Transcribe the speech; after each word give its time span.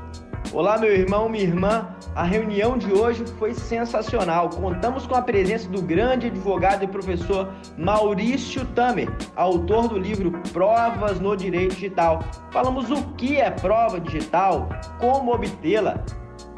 Olá, 0.52 0.76
meu 0.76 0.92
irmão, 0.92 1.28
minha 1.28 1.44
irmã. 1.44 1.94
A 2.12 2.24
reunião 2.24 2.76
de 2.76 2.92
hoje 2.92 3.24
foi 3.38 3.54
sensacional. 3.54 4.50
Contamos 4.50 5.06
com 5.06 5.14
a 5.14 5.22
presença 5.22 5.68
do 5.68 5.80
grande 5.80 6.26
advogado 6.26 6.82
e 6.82 6.88
professor 6.88 7.52
Maurício 7.78 8.64
Tamer, 8.74 9.08
autor 9.36 9.86
do 9.86 9.96
livro 9.96 10.32
Provas 10.52 11.20
no 11.20 11.36
Direito 11.36 11.76
Digital. 11.76 12.24
Falamos 12.50 12.90
o 12.90 13.00
que 13.12 13.36
é 13.36 13.48
prova 13.48 14.00
digital, 14.00 14.68
como 14.98 15.32
obtê-la. 15.32 16.02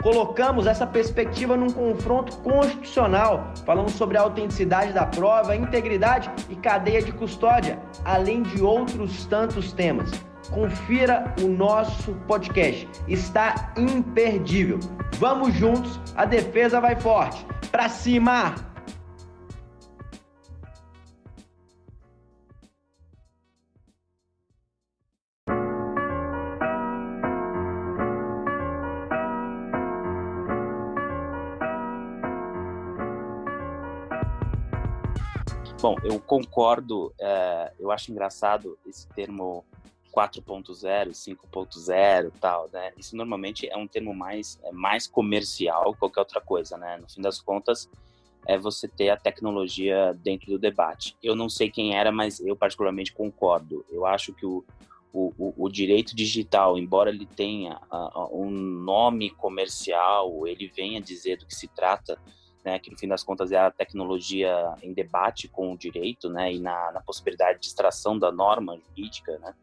Colocamos 0.03 0.67
essa 0.67 0.87
perspectiva 0.87 1.55
num 1.55 1.69
confronto 1.69 2.39
constitucional. 2.39 3.53
Falamos 3.67 3.93
sobre 3.93 4.17
a 4.17 4.23
autenticidade 4.23 4.95
da 4.95 5.05
prova, 5.05 5.55
integridade 5.55 6.31
e 6.49 6.57
cadeia 6.57 7.03
de 7.03 7.13
custódia, 7.13 7.79
além 8.07 8.43
de 8.43 8.62
outros 8.62 9.27
tantos 9.27 9.71
temas 9.75 10.11
confira 10.53 11.34
o 11.42 11.48
nosso 11.48 12.14
podcast. 12.27 12.89
Está 13.08 13.72
imperdível. 13.77 14.78
Vamos 15.19 15.55
juntos, 15.55 16.00
a 16.14 16.25
defesa 16.25 16.81
vai 16.81 16.98
forte. 17.00 17.44
Pra 17.70 17.89
cima! 17.89 18.55
Bom, 35.81 35.97
eu 36.05 36.20
concordo, 36.20 37.12
é, 37.20 37.72
eu 37.81 37.91
acho 37.91 38.12
engraçado 38.12 38.78
esse 38.87 39.05
termo 39.09 39.64
4.0, 40.15 41.11
5.0 41.11 42.33
tal, 42.41 42.69
né? 42.73 42.93
Isso 42.97 43.17
normalmente 43.17 43.69
é 43.69 43.77
um 43.77 43.87
termo 43.87 44.15
mais, 44.15 44.59
é 44.63 44.71
mais 44.71 45.07
comercial 45.07 45.93
que 45.93 46.01
qualquer 46.01 46.21
outra 46.21 46.41
coisa, 46.41 46.77
né? 46.77 46.99
No 46.99 47.09
fim 47.09 47.23
das 47.23 47.41
contas, 47.41 47.89
é 48.47 48.59
você 48.59 48.87
ter 48.89 49.09
a 49.11 49.17
tecnologia 49.17 50.13
dentro 50.23 50.51
do 50.51 50.59
debate. 50.59 51.17
Eu 51.23 51.35
não 51.35 51.49
sei 51.49 51.71
quem 51.71 51.97
era, 51.97 52.13
mas 52.13 52.41
eu 52.41 52.57
particularmente 52.57 53.13
concordo. 53.13 53.85
Eu 53.91 54.05
acho 54.05 54.33
que 54.33 54.45
o, 54.45 54.65
o, 55.13 55.55
o 55.57 55.69
direito 55.69 56.15
digital, 56.15 56.79
embora 56.79 57.11
ele 57.11 57.27
tenha 57.27 57.81
uh, 57.91 58.37
um 58.37 58.51
nome 58.51 59.31
comercial, 59.31 60.47
ele 60.47 60.67
venha 60.69 61.01
dizer 61.01 61.37
do 61.39 61.47
que 61.47 61.55
se 61.55 61.69
trata, 61.69 62.19
né, 62.65 62.79
que 62.79 62.91
no 62.91 62.99
fim 62.99 63.09
das 63.09 63.25
contas 63.25 63.51
é 63.51 63.59
a 63.59 63.71
tecnologia 63.71 64.75
em 64.83 64.93
debate 64.93 65.49
com 65.49 65.73
o 65.73 65.79
direito, 65.79 66.29
né, 66.29 66.53
e 66.53 66.61
na, 66.61 66.93
na 66.93 67.01
possibilidade 67.01 67.59
de 67.59 67.67
extração 67.67 68.19
da 68.19 68.31
norma 68.31 68.79
jurídica, 68.79 69.39
né, 69.39 69.55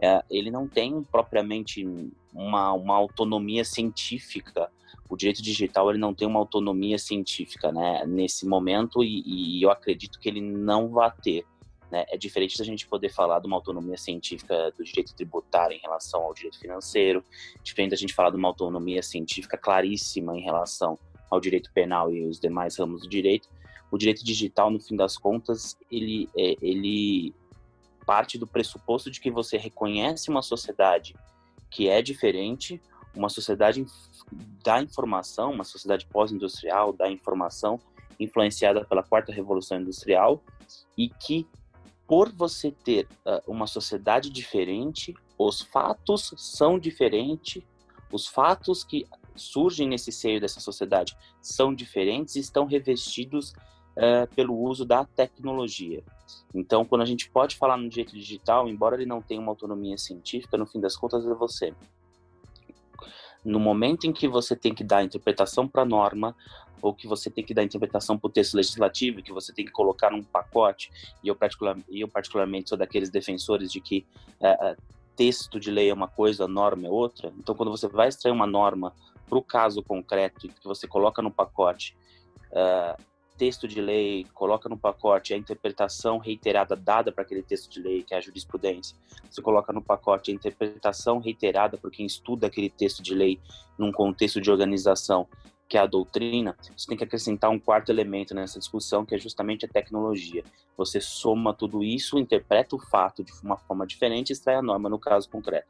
é, 0.00 0.24
ele 0.30 0.50
não 0.50 0.66
tem 0.66 1.02
propriamente 1.02 1.84
uma, 2.32 2.72
uma 2.72 2.96
autonomia 2.96 3.64
científica. 3.64 4.70
O 5.08 5.16
direito 5.16 5.42
digital 5.42 5.90
ele 5.90 5.98
não 5.98 6.14
tem 6.14 6.26
uma 6.26 6.38
autonomia 6.38 6.98
científica, 6.98 7.70
né, 7.70 8.04
nesse 8.06 8.46
momento 8.46 9.04
e, 9.04 9.58
e 9.58 9.62
eu 9.62 9.70
acredito 9.70 10.18
que 10.18 10.28
ele 10.28 10.40
não 10.40 10.88
vai 10.88 11.12
ter. 11.22 11.44
Né? 11.90 12.06
É 12.08 12.16
diferente 12.16 12.56
da 12.56 12.64
gente 12.64 12.88
poder 12.88 13.10
falar 13.10 13.40
de 13.40 13.46
uma 13.46 13.56
autonomia 13.56 13.98
científica 13.98 14.72
do 14.78 14.82
direito 14.82 15.14
tributário 15.14 15.76
em 15.76 15.80
relação 15.80 16.22
ao 16.22 16.32
direito 16.32 16.58
financeiro, 16.58 17.22
diferente 17.62 17.90
da 17.90 17.96
gente 17.96 18.14
falar 18.14 18.30
de 18.30 18.36
uma 18.36 18.48
autonomia 18.48 19.02
científica 19.02 19.58
claríssima 19.58 20.34
em 20.34 20.40
relação 20.40 20.98
ao 21.32 21.40
direito 21.40 21.72
penal 21.72 22.12
e 22.12 22.26
os 22.26 22.38
demais 22.38 22.76
ramos 22.76 23.00
do 23.00 23.08
direito, 23.08 23.48
o 23.90 23.96
direito 23.96 24.22
digital, 24.22 24.70
no 24.70 24.78
fim 24.78 24.94
das 24.94 25.16
contas, 25.16 25.78
ele, 25.90 26.28
é, 26.36 26.56
ele 26.60 27.34
parte 28.04 28.36
do 28.36 28.46
pressuposto 28.46 29.10
de 29.10 29.18
que 29.18 29.30
você 29.30 29.56
reconhece 29.56 30.28
uma 30.28 30.42
sociedade 30.42 31.14
que 31.70 31.88
é 31.88 32.02
diferente, 32.02 32.82
uma 33.16 33.30
sociedade 33.30 33.84
da 34.62 34.82
informação, 34.82 35.52
uma 35.52 35.64
sociedade 35.64 36.06
pós-industrial, 36.06 36.92
da 36.92 37.10
informação, 37.10 37.80
influenciada 38.20 38.84
pela 38.84 39.02
quarta 39.02 39.32
revolução 39.32 39.80
industrial, 39.80 40.42
e 40.98 41.08
que 41.08 41.46
por 42.06 42.30
você 42.30 42.70
ter 42.70 43.08
uh, 43.24 43.50
uma 43.50 43.66
sociedade 43.66 44.28
diferente, 44.28 45.14
os 45.38 45.62
fatos 45.62 46.34
são 46.36 46.78
diferentes, 46.78 47.62
os 48.12 48.26
fatos 48.26 48.84
que 48.84 49.06
surgem 49.36 49.88
nesse 49.88 50.12
seio 50.12 50.40
dessa 50.40 50.60
sociedade 50.60 51.16
são 51.40 51.74
diferentes 51.74 52.36
e 52.36 52.40
estão 52.40 52.64
revestidos 52.64 53.52
uh, 53.96 54.32
pelo 54.34 54.56
uso 54.58 54.84
da 54.84 55.04
tecnologia. 55.04 56.02
Então, 56.54 56.84
quando 56.84 57.02
a 57.02 57.06
gente 57.06 57.30
pode 57.30 57.56
falar 57.56 57.76
no 57.76 57.88
direito 57.88 58.12
digital, 58.12 58.68
embora 58.68 58.96
ele 58.96 59.06
não 59.06 59.22
tenha 59.22 59.40
uma 59.40 59.50
autonomia 59.50 59.96
científica, 59.96 60.56
no 60.56 60.66
fim 60.66 60.80
das 60.80 60.96
contas 60.96 61.26
é 61.26 61.34
você. 61.34 61.74
No 63.44 63.58
momento 63.58 64.06
em 64.06 64.12
que 64.12 64.28
você 64.28 64.54
tem 64.54 64.74
que 64.74 64.84
dar 64.84 65.02
interpretação 65.02 65.66
para 65.66 65.82
a 65.82 65.86
norma, 65.86 66.36
ou 66.80 66.92
que 66.92 67.06
você 67.06 67.30
tem 67.30 67.44
que 67.44 67.54
dar 67.54 67.62
interpretação 67.62 68.18
para 68.18 68.28
o 68.28 68.30
texto 68.30 68.54
legislativo, 68.54 69.22
que 69.22 69.32
você 69.32 69.52
tem 69.52 69.64
que 69.64 69.70
colocar 69.70 70.10
num 70.10 70.22
pacote, 70.22 70.90
e 71.22 71.28
eu, 71.28 71.36
particular, 71.36 71.78
eu 71.88 72.08
particularmente 72.08 72.68
sou 72.68 72.78
daqueles 72.78 73.08
defensores 73.08 73.70
de 73.70 73.80
que 73.80 74.04
uh, 74.40 74.76
texto 75.16 75.60
de 75.60 75.70
lei 75.70 75.90
é 75.90 75.94
uma 75.94 76.08
coisa, 76.08 76.48
norma 76.48 76.86
é 76.86 76.90
outra. 76.90 77.32
Então, 77.38 77.54
quando 77.54 77.70
você 77.70 77.86
vai 77.88 78.08
extrair 78.08 78.32
uma 78.32 78.46
norma 78.46 78.92
para 79.28 79.38
o 79.38 79.42
caso 79.42 79.82
concreto 79.82 80.48
que 80.48 80.64
você 80.64 80.86
coloca 80.86 81.22
no 81.22 81.30
pacote 81.30 81.96
uh, 82.50 83.02
texto 83.42 83.66
de 83.66 83.80
lei, 83.80 84.24
coloca 84.34 84.68
no 84.68 84.78
pacote 84.78 85.34
a 85.34 85.36
interpretação 85.36 86.18
reiterada 86.18 86.76
dada 86.76 87.10
para 87.10 87.24
aquele 87.24 87.42
texto 87.42 87.68
de 87.68 87.80
lei, 87.80 88.04
que 88.04 88.14
é 88.14 88.18
a 88.18 88.20
jurisprudência. 88.20 88.96
Você 89.28 89.42
coloca 89.42 89.72
no 89.72 89.82
pacote 89.82 90.30
a 90.30 90.34
interpretação 90.34 91.18
reiterada 91.18 91.76
por 91.76 91.90
quem 91.90 92.06
estuda 92.06 92.46
aquele 92.46 92.70
texto 92.70 93.02
de 93.02 93.14
lei 93.14 93.40
num 93.76 93.90
contexto 93.90 94.40
de 94.40 94.48
organização, 94.48 95.26
que 95.68 95.76
é 95.76 95.80
a 95.80 95.86
doutrina. 95.86 96.56
Você 96.76 96.86
tem 96.86 96.96
que 96.96 97.02
acrescentar 97.02 97.50
um 97.50 97.58
quarto 97.58 97.90
elemento 97.90 98.32
nessa 98.32 98.60
discussão, 98.60 99.04
que 99.04 99.14
é 99.14 99.18
justamente 99.18 99.64
a 99.64 99.68
tecnologia. 99.68 100.44
Você 100.76 101.00
soma 101.00 101.52
tudo 101.52 101.82
isso, 101.82 102.18
interpreta 102.18 102.76
o 102.76 102.78
fato 102.78 103.24
de 103.24 103.32
uma 103.42 103.56
forma 103.56 103.86
diferente 103.86 104.30
e 104.30 104.34
extrai 104.34 104.56
a 104.56 104.62
norma 104.62 104.88
no 104.88 105.00
caso 105.00 105.28
concreto 105.28 105.66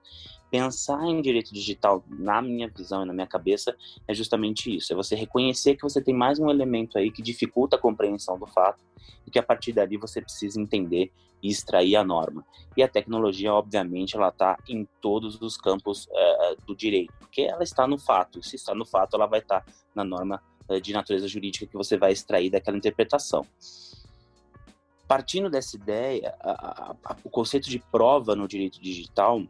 pensar 0.53 1.03
em 1.07 1.23
direito 1.23 1.55
digital, 1.55 2.05
na 2.11 2.43
minha 2.43 2.69
visão 2.69 3.03
e 3.03 3.07
na 3.07 3.15
minha 3.15 3.27
cabeça, 3.27 3.75
é 4.07 4.13
justamente 4.13 4.77
isso: 4.77 4.93
é 4.93 4.97
você 4.97 5.17
reconhecer 5.17 5.77
que 5.77 5.83
você 5.83 6.03
tem 6.03 6.15
mais 6.15 6.39
um 6.39 6.51
elemento 6.51 6.99
aí 6.99 7.11
que 7.11 7.23
dificulta 7.23 7.77
a 7.77 7.79
compreensão 7.79 8.39
do 8.39 8.47
fato 8.47 8.85
e 9.27 9.31
que 9.31 9.39
a 9.39 9.43
partir 9.43 9.73
dali 9.73 9.97
você 9.97 10.21
precisa 10.21 10.61
entender 10.61 11.11
e 11.43 11.49
extrair 11.49 11.97
a 11.97 12.05
norma. 12.05 12.45
E 12.77 12.83
a 12.83 12.89
tecnologia, 12.89 13.53
obviamente, 13.53 14.15
ela 14.15 14.29
está 14.29 14.59
em 14.69 14.87
todos 15.01 15.41
os 15.41 15.57
campos 15.57 16.07
uh, 16.07 16.67
do 16.67 16.77
direito, 16.77 17.15
porque 17.19 17.41
ela 17.41 17.63
está 17.63 17.87
no 17.87 17.99
fato. 17.99 18.43
Se 18.43 18.57
está 18.57 18.75
no 18.75 18.85
fato, 18.85 19.17
ela 19.17 19.27
vai 19.27 19.41
estar 19.41 19.63
tá 19.63 19.73
na 19.95 20.05
norma 20.05 20.41
uh, 20.69 20.81
de 20.81 20.93
natureza 20.93 21.27
jurídica 21.27 21.67
que 21.67 21.77
você 21.77 21.97
vai 21.97 22.13
extrair 22.13 22.51
daquela 22.51 22.77
interpretação. 22.77 23.45
Partindo 25.09 25.51
dessa 25.51 25.77
ideia, 25.77 26.35
a, 26.41 26.95
a, 27.05 27.17
o 27.25 27.31
conceito 27.31 27.69
de 27.69 27.79
prova 27.79 28.37
no 28.37 28.47
direito 28.47 28.81
digital 28.81 29.43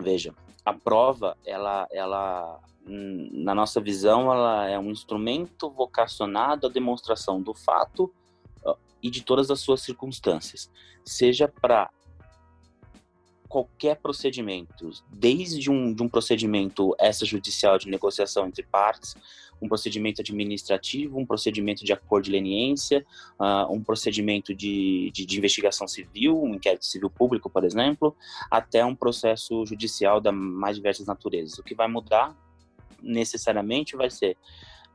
Veja, 0.00 0.34
a 0.64 0.72
prova, 0.72 1.36
ela, 1.44 1.86
ela, 1.90 2.60
na 2.86 3.54
nossa 3.54 3.80
visão, 3.80 4.32
ela 4.32 4.66
é 4.66 4.78
um 4.78 4.90
instrumento 4.90 5.70
vocacionado 5.70 6.66
à 6.66 6.70
demonstração 6.70 7.40
do 7.42 7.54
fato 7.54 8.12
e 9.02 9.10
de 9.10 9.22
todas 9.22 9.50
as 9.50 9.60
suas 9.60 9.80
circunstâncias, 9.80 10.70
seja 11.04 11.48
para 11.48 11.90
qualquer 13.48 13.96
procedimento, 13.96 14.90
desde 15.10 15.70
um, 15.70 15.92
de 15.94 16.02
um 16.02 16.08
procedimento 16.08 16.94
extrajudicial 17.00 17.78
de 17.78 17.88
negociação 17.88 18.46
entre 18.46 18.62
partes, 18.62 19.14
um 19.60 19.68
procedimento 19.68 20.20
administrativo, 20.20 21.18
um 21.18 21.26
procedimento 21.26 21.84
de 21.84 21.92
acordo 21.92 22.26
de 22.26 22.30
leniência, 22.30 23.04
uh, 23.40 23.72
um 23.72 23.82
procedimento 23.82 24.54
de, 24.54 25.10
de, 25.12 25.26
de, 25.26 25.38
investigação 25.38 25.88
civil, 25.88 26.40
um 26.40 26.54
inquérito 26.54 26.86
civil 26.86 27.10
público, 27.10 27.50
por 27.50 27.64
exemplo, 27.64 28.14
até 28.50 28.84
um 28.84 28.94
processo 28.94 29.64
judicial 29.66 30.20
da 30.20 30.30
mais 30.30 30.76
diversas 30.76 31.06
naturezas. 31.06 31.58
O 31.58 31.64
que 31.64 31.74
vai 31.74 31.88
mudar 31.88 32.36
necessariamente 33.02 33.96
vai 33.96 34.10
ser 34.10 34.36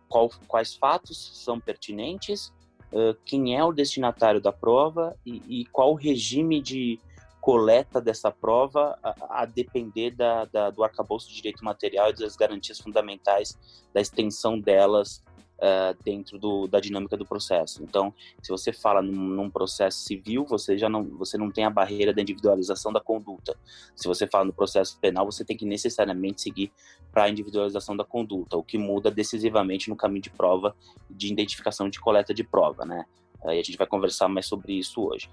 qual, 0.07 0.29
quais 0.47 0.75
fatos 0.75 1.43
são 1.43 1.59
pertinentes 1.59 2.53
uh, 2.91 3.15
quem 3.25 3.57
é 3.57 3.63
o 3.63 3.73
destinatário 3.73 4.39
da 4.39 4.51
prova 4.51 5.17
e, 5.25 5.61
e, 5.61 5.65
qual 5.65 5.93
regime 5.95 6.61
de 6.61 6.99
coleta 7.43 7.99
dessa 7.99 8.31
prova, 8.31 8.97
a, 9.03 9.41
a 9.41 9.45
depender 9.45 10.11
da, 10.11 10.45
da, 10.45 10.69
do 10.69 10.81
arcabouço 10.81 11.27
de 11.27 11.35
direito 11.35 11.61
material 11.61 12.09
e 12.09 12.13
das 12.13 12.37
garantias 12.37 12.79
fundamentais 12.79 13.59
da 13.93 13.99
extensão 13.99 14.57
delas 14.57 15.21
uh, 15.57 16.01
dentro 16.05 16.39
do, 16.39 16.67
da 16.67 16.79
dinâmica 16.79 17.17
do 17.17 17.25
processo. 17.25 17.83
Então, 17.83 18.13
se 18.41 18.49
você 18.49 18.71
fala 18.71 19.01
num, 19.01 19.11
num, 19.11 19.49
processo 19.49 20.05
civil, 20.05 20.45
você 20.45 20.77
já 20.77 20.87
não, 20.87 21.03
você 21.03 21.37
não 21.37 21.51
tem 21.51 21.65
a 21.65 21.69
barreira 21.69 22.13
da 22.13 22.21
individualização 22.21 22.93
da 22.93 23.01
conduta. 23.01 23.57
Se 23.93 24.07
você 24.07 24.25
fala 24.25 24.45
no 24.45 24.53
processo 24.53 24.97
penal, 25.01 25.25
você 25.25 25.43
tem 25.43 25.57
que 25.57 25.65
necessariamente 25.65 26.41
seguir 26.41 26.71
para 27.11 27.25
a 27.25 27.29
individualização 27.29 27.97
da 27.97 28.05
conduta, 28.05 28.55
o 28.55 28.63
que 28.63 28.77
muda 28.77 29.11
decisivamente 29.11 29.89
no 29.89 29.97
caminho 29.97 30.21
de 30.21 30.29
prova, 30.29 30.73
de 31.09 31.29
identificação 31.29 31.89
de 31.89 31.99
coleta 31.99 32.33
de 32.33 32.45
prova, 32.45 32.85
né? 32.85 33.03
Aí 33.43 33.59
a 33.59 33.63
gente 33.63 33.77
vai 33.77 33.85
conversar 33.85 34.29
mais 34.29 34.45
sobre 34.45 34.71
isso 34.71 35.01
hoje. 35.01 35.29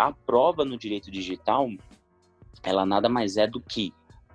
A 0.00 0.12
prova 0.12 0.64
no 0.64 0.78
direito 0.78 1.10
digital, 1.10 1.68
ela 2.62 2.86
nada 2.86 3.06
mais 3.06 3.36
é 3.36 3.46
do 3.46 3.60
que 3.60 3.92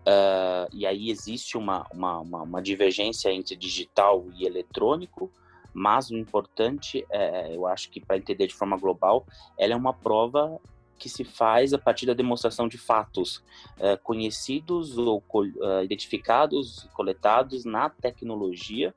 Uh, 0.07 0.69
e 0.71 0.85
aí 0.85 1.09
existe 1.09 1.57
uma, 1.57 1.87
uma, 1.91 2.19
uma, 2.19 2.43
uma, 2.43 2.61
divergência 2.61 3.33
entre 3.33 3.55
digital 3.55 4.23
e 4.35 4.45
eletrônico, 4.45 5.31
mas 5.73 6.11
o 6.11 6.15
importante, 6.15 7.03
é, 7.09 7.55
eu 7.55 7.65
acho 7.65 7.89
que 7.89 7.99
para 7.99 8.15
entender 8.15 8.45
de 8.45 8.53
forma 8.53 8.77
global, 8.77 9.25
ela 9.57 9.73
é 9.73 9.75
uma 9.75 9.95
prova 9.95 10.61
que 10.99 11.09
se 11.09 11.23
faz 11.23 11.73
a 11.73 11.79
partir 11.79 12.05
da 12.05 12.13
demonstração 12.13 12.67
de 12.67 12.77
fatos 12.77 13.37
uh, 13.79 13.99
conhecidos 14.03 14.95
ou 14.95 15.23
uh, 15.33 15.83
identificados, 15.83 16.87
coletados 16.93 17.65
na 17.65 17.89
tecnologia, 17.89 18.93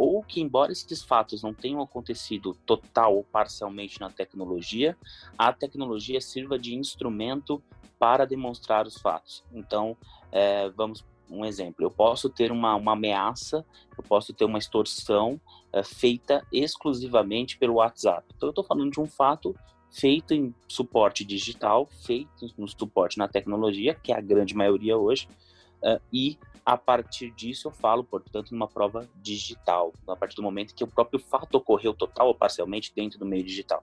ou 0.00 0.22
que, 0.22 0.40
embora 0.40 0.72
esses 0.72 1.02
fatos 1.02 1.42
não 1.42 1.52
tenham 1.52 1.82
acontecido 1.82 2.56
total 2.64 3.16
ou 3.16 3.22
parcialmente 3.22 4.00
na 4.00 4.08
tecnologia, 4.08 4.96
a 5.36 5.52
tecnologia 5.52 6.22
sirva 6.22 6.58
de 6.58 6.74
instrumento 6.74 7.62
para 7.98 8.24
demonstrar 8.24 8.86
os 8.86 8.96
fatos. 8.96 9.44
Então, 9.52 9.94
é, 10.32 10.70
vamos 10.70 11.04
um 11.30 11.44
exemplo, 11.44 11.84
eu 11.84 11.90
posso 11.90 12.28
ter 12.28 12.50
uma, 12.50 12.74
uma 12.74 12.94
ameaça, 12.94 13.64
eu 13.96 14.02
posso 14.02 14.32
ter 14.32 14.44
uma 14.44 14.58
extorsão 14.58 15.40
é, 15.72 15.84
feita 15.84 16.44
exclusivamente 16.50 17.58
pelo 17.58 17.74
WhatsApp. 17.74 18.26
Então, 18.34 18.48
eu 18.48 18.50
estou 18.50 18.64
falando 18.64 18.90
de 18.90 18.98
um 18.98 19.06
fato 19.06 19.54
feito 19.90 20.32
em 20.32 20.52
suporte 20.66 21.24
digital, 21.24 21.86
feito 22.04 22.48
no 22.56 22.66
suporte 22.66 23.18
na 23.18 23.28
tecnologia, 23.28 23.94
que 23.94 24.12
é 24.12 24.16
a 24.16 24.20
grande 24.20 24.54
maioria 24.54 24.96
hoje, 24.96 25.28
é, 25.82 26.00
e 26.12 26.38
a 26.64 26.76
partir 26.76 27.30
disso 27.30 27.68
eu 27.68 27.72
falo, 27.72 28.04
portanto, 28.04 28.50
numa 28.52 28.68
prova 28.68 29.08
digital, 29.16 29.92
a 30.06 30.16
partir 30.16 30.36
do 30.36 30.42
momento 30.42 30.74
que 30.74 30.84
o 30.84 30.86
próprio 30.86 31.18
fato 31.18 31.54
ocorreu 31.54 31.94
total 31.94 32.28
ou 32.28 32.34
parcialmente 32.34 32.92
dentro 32.94 33.18
do 33.18 33.26
meio 33.26 33.44
digital 33.44 33.82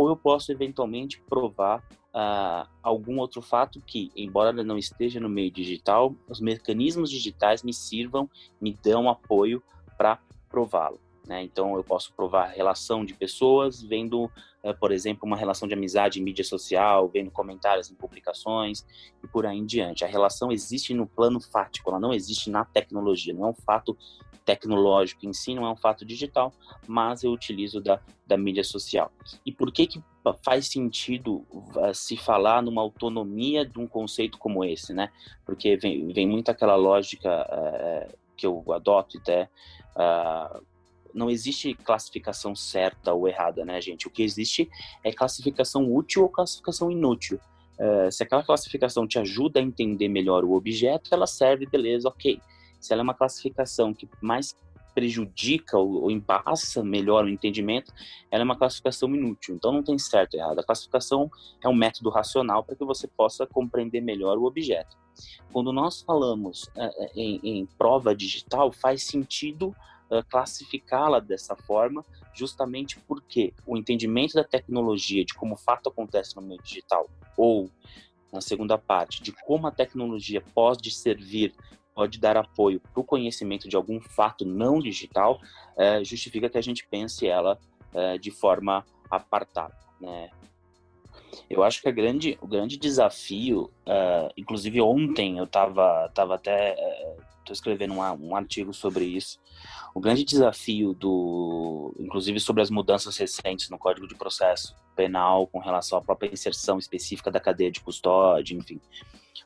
ou 0.00 0.08
eu 0.08 0.16
posso 0.16 0.52
eventualmente 0.52 1.20
provar 1.28 1.80
uh, 2.14 2.68
algum 2.82 3.18
outro 3.18 3.42
fato 3.42 3.80
que, 3.86 4.10
embora 4.16 4.52
não 4.52 4.78
esteja 4.78 5.20
no 5.20 5.28
meio 5.28 5.50
digital, 5.50 6.14
os 6.28 6.40
mecanismos 6.40 7.10
digitais 7.10 7.62
me 7.62 7.72
sirvam, 7.72 8.28
me 8.60 8.76
dão 8.82 9.08
apoio 9.08 9.62
para 9.96 10.18
prová-lo. 10.48 11.00
Né? 11.26 11.42
Então, 11.42 11.76
eu 11.76 11.84
posso 11.84 12.12
provar 12.14 12.46
relação 12.46 13.04
de 13.04 13.14
pessoas, 13.14 13.82
vendo, 13.82 14.24
uh, 14.24 14.74
por 14.78 14.90
exemplo, 14.90 15.26
uma 15.26 15.36
relação 15.36 15.68
de 15.68 15.74
amizade 15.74 16.20
em 16.20 16.22
mídia 16.22 16.44
social, 16.44 17.08
vendo 17.08 17.30
comentários 17.30 17.90
em 17.90 17.94
publicações 17.94 18.84
e 19.22 19.28
por 19.28 19.46
aí 19.46 19.58
em 19.58 19.66
diante. 19.66 20.04
A 20.04 20.08
relação 20.08 20.50
existe 20.50 20.94
no 20.94 21.06
plano 21.06 21.40
fático, 21.40 21.90
ela 21.90 22.00
não 22.00 22.12
existe 22.12 22.50
na 22.50 22.64
tecnologia, 22.64 23.34
não 23.34 23.46
é 23.46 23.50
um 23.50 23.54
fato 23.54 23.96
tecnológico 24.44 25.26
em 25.26 25.32
si, 25.32 25.54
não 25.54 25.64
é 25.64 25.70
um 25.70 25.76
fato 25.76 26.04
digital, 26.04 26.52
mas 26.88 27.22
eu 27.22 27.30
utilizo 27.30 27.80
da, 27.80 28.00
da 28.26 28.36
mídia 28.36 28.64
social. 28.64 29.12
E 29.44 29.52
por 29.52 29.70
que, 29.70 29.86
que 29.86 30.02
faz 30.42 30.66
sentido 30.66 31.46
uh, 31.50 31.94
se 31.94 32.16
falar 32.16 32.62
numa 32.62 32.82
autonomia 32.82 33.64
de 33.64 33.78
um 33.78 33.86
conceito 33.86 34.38
como 34.38 34.64
esse, 34.64 34.92
né? 34.92 35.10
Porque 35.44 35.76
vem, 35.76 36.08
vem 36.12 36.26
muito 36.26 36.50
aquela 36.50 36.76
lógica 36.76 37.46
uh, 37.48 38.18
que 38.36 38.46
eu 38.46 38.64
adoto 38.72 39.18
até. 39.18 39.48
Uh, 39.94 40.69
não 41.14 41.30
existe 41.30 41.74
classificação 41.74 42.54
certa 42.54 43.12
ou 43.12 43.28
errada, 43.28 43.64
né, 43.64 43.80
gente? 43.80 44.06
O 44.06 44.10
que 44.10 44.22
existe 44.22 44.68
é 45.04 45.12
classificação 45.12 45.92
útil 45.92 46.22
ou 46.22 46.28
classificação 46.28 46.90
inútil. 46.90 47.40
Uh, 47.78 48.12
se 48.12 48.22
aquela 48.22 48.42
classificação 48.42 49.06
te 49.06 49.18
ajuda 49.18 49.58
a 49.58 49.62
entender 49.62 50.08
melhor 50.08 50.44
o 50.44 50.52
objeto, 50.52 51.14
ela 51.14 51.26
serve, 51.26 51.66
beleza, 51.66 52.08
ok 52.08 52.40
se 52.80 52.92
ela 52.92 53.02
é 53.02 53.04
uma 53.04 53.14
classificação 53.14 53.92
que 53.92 54.08
mais 54.20 54.56
prejudica 54.94 55.78
ou, 55.78 56.02
ou 56.02 56.84
melhor 56.84 57.24
o 57.24 57.28
entendimento, 57.28 57.92
ela 58.30 58.42
é 58.42 58.44
uma 58.44 58.56
classificação 58.56 59.14
inútil. 59.14 59.54
Então 59.54 59.70
não 59.70 59.82
tem 59.84 59.96
certo 59.98 60.34
e 60.34 60.38
errado. 60.38 60.58
A 60.58 60.64
classificação 60.64 61.30
é 61.62 61.68
um 61.68 61.74
método 61.74 62.10
racional 62.10 62.64
para 62.64 62.74
que 62.74 62.84
você 62.84 63.06
possa 63.06 63.46
compreender 63.46 64.00
melhor 64.00 64.36
o 64.36 64.44
objeto. 64.44 64.98
Quando 65.52 65.72
nós 65.72 66.00
falamos 66.00 66.68
é, 66.74 67.12
em, 67.14 67.40
em, 67.42 67.66
prova 67.78 68.14
digital, 68.14 68.72
faz 68.72 69.04
sentido 69.04 69.74
é, 70.10 70.22
classificá-la 70.22 71.20
dessa 71.20 71.54
forma, 71.56 72.04
justamente 72.34 72.98
porque 73.00 73.52
o 73.66 73.76
entendimento 73.76 74.34
da 74.34 74.44
tecnologia, 74.44 75.24
de 75.24 75.34
como 75.34 75.54
o 75.54 75.58
fato 75.58 75.88
acontece 75.88 76.36
no 76.36 76.42
meio 76.42 76.62
digital, 76.62 77.08
ou 77.36 77.70
na 78.32 78.40
segunda 78.40 78.78
parte, 78.78 79.22
de 79.22 79.32
como 79.32 79.66
a 79.66 79.70
tecnologia 79.70 80.40
pode 80.54 80.90
servir 80.90 81.54
pode 81.92 82.18
dar 82.18 82.36
apoio 82.36 82.80
para 82.80 83.00
o 83.00 83.04
conhecimento 83.04 83.68
de 83.68 83.76
algum 83.76 84.00
fato 84.00 84.44
não 84.44 84.78
digital, 84.78 85.40
é, 85.76 86.02
justifica 86.04 86.48
que 86.48 86.56
a 86.56 86.62
gente 86.62 86.86
pense 86.88 87.26
ela 87.26 87.58
é, 87.92 88.16
de 88.16 88.30
forma 88.30 88.86
apartada. 89.10 89.76
Né? 90.00 90.30
Eu 91.48 91.62
acho 91.62 91.82
que 91.82 91.92
grande, 91.92 92.38
o 92.40 92.46
grande 92.46 92.76
desafio, 92.76 93.70
uh, 93.86 94.32
inclusive 94.36 94.80
ontem 94.80 95.38
eu 95.38 95.44
estava 95.44 96.08
tava 96.14 96.36
até 96.36 96.76
uh, 97.50 97.52
escrevendo 97.52 97.94
um, 97.94 98.28
um, 98.28 98.36
artigo 98.36 98.72
sobre 98.72 99.04
isso. 99.04 99.38
O 99.94 100.00
grande 100.00 100.24
desafio 100.24 100.94
do, 100.94 101.94
inclusive 101.98 102.38
sobre 102.40 102.62
as 102.62 102.70
mudanças 102.70 103.16
recentes 103.16 103.68
no 103.68 103.78
Código 103.78 104.06
de 104.06 104.14
Processo 104.14 104.74
Penal 104.94 105.46
com 105.46 105.58
relação 105.58 105.98
à 105.98 106.02
própria 106.02 106.32
inserção 106.32 106.78
específica 106.78 107.30
da 107.30 107.40
cadeia 107.40 107.70
de 107.70 107.80
custódia, 107.80 108.54
enfim, 108.54 108.80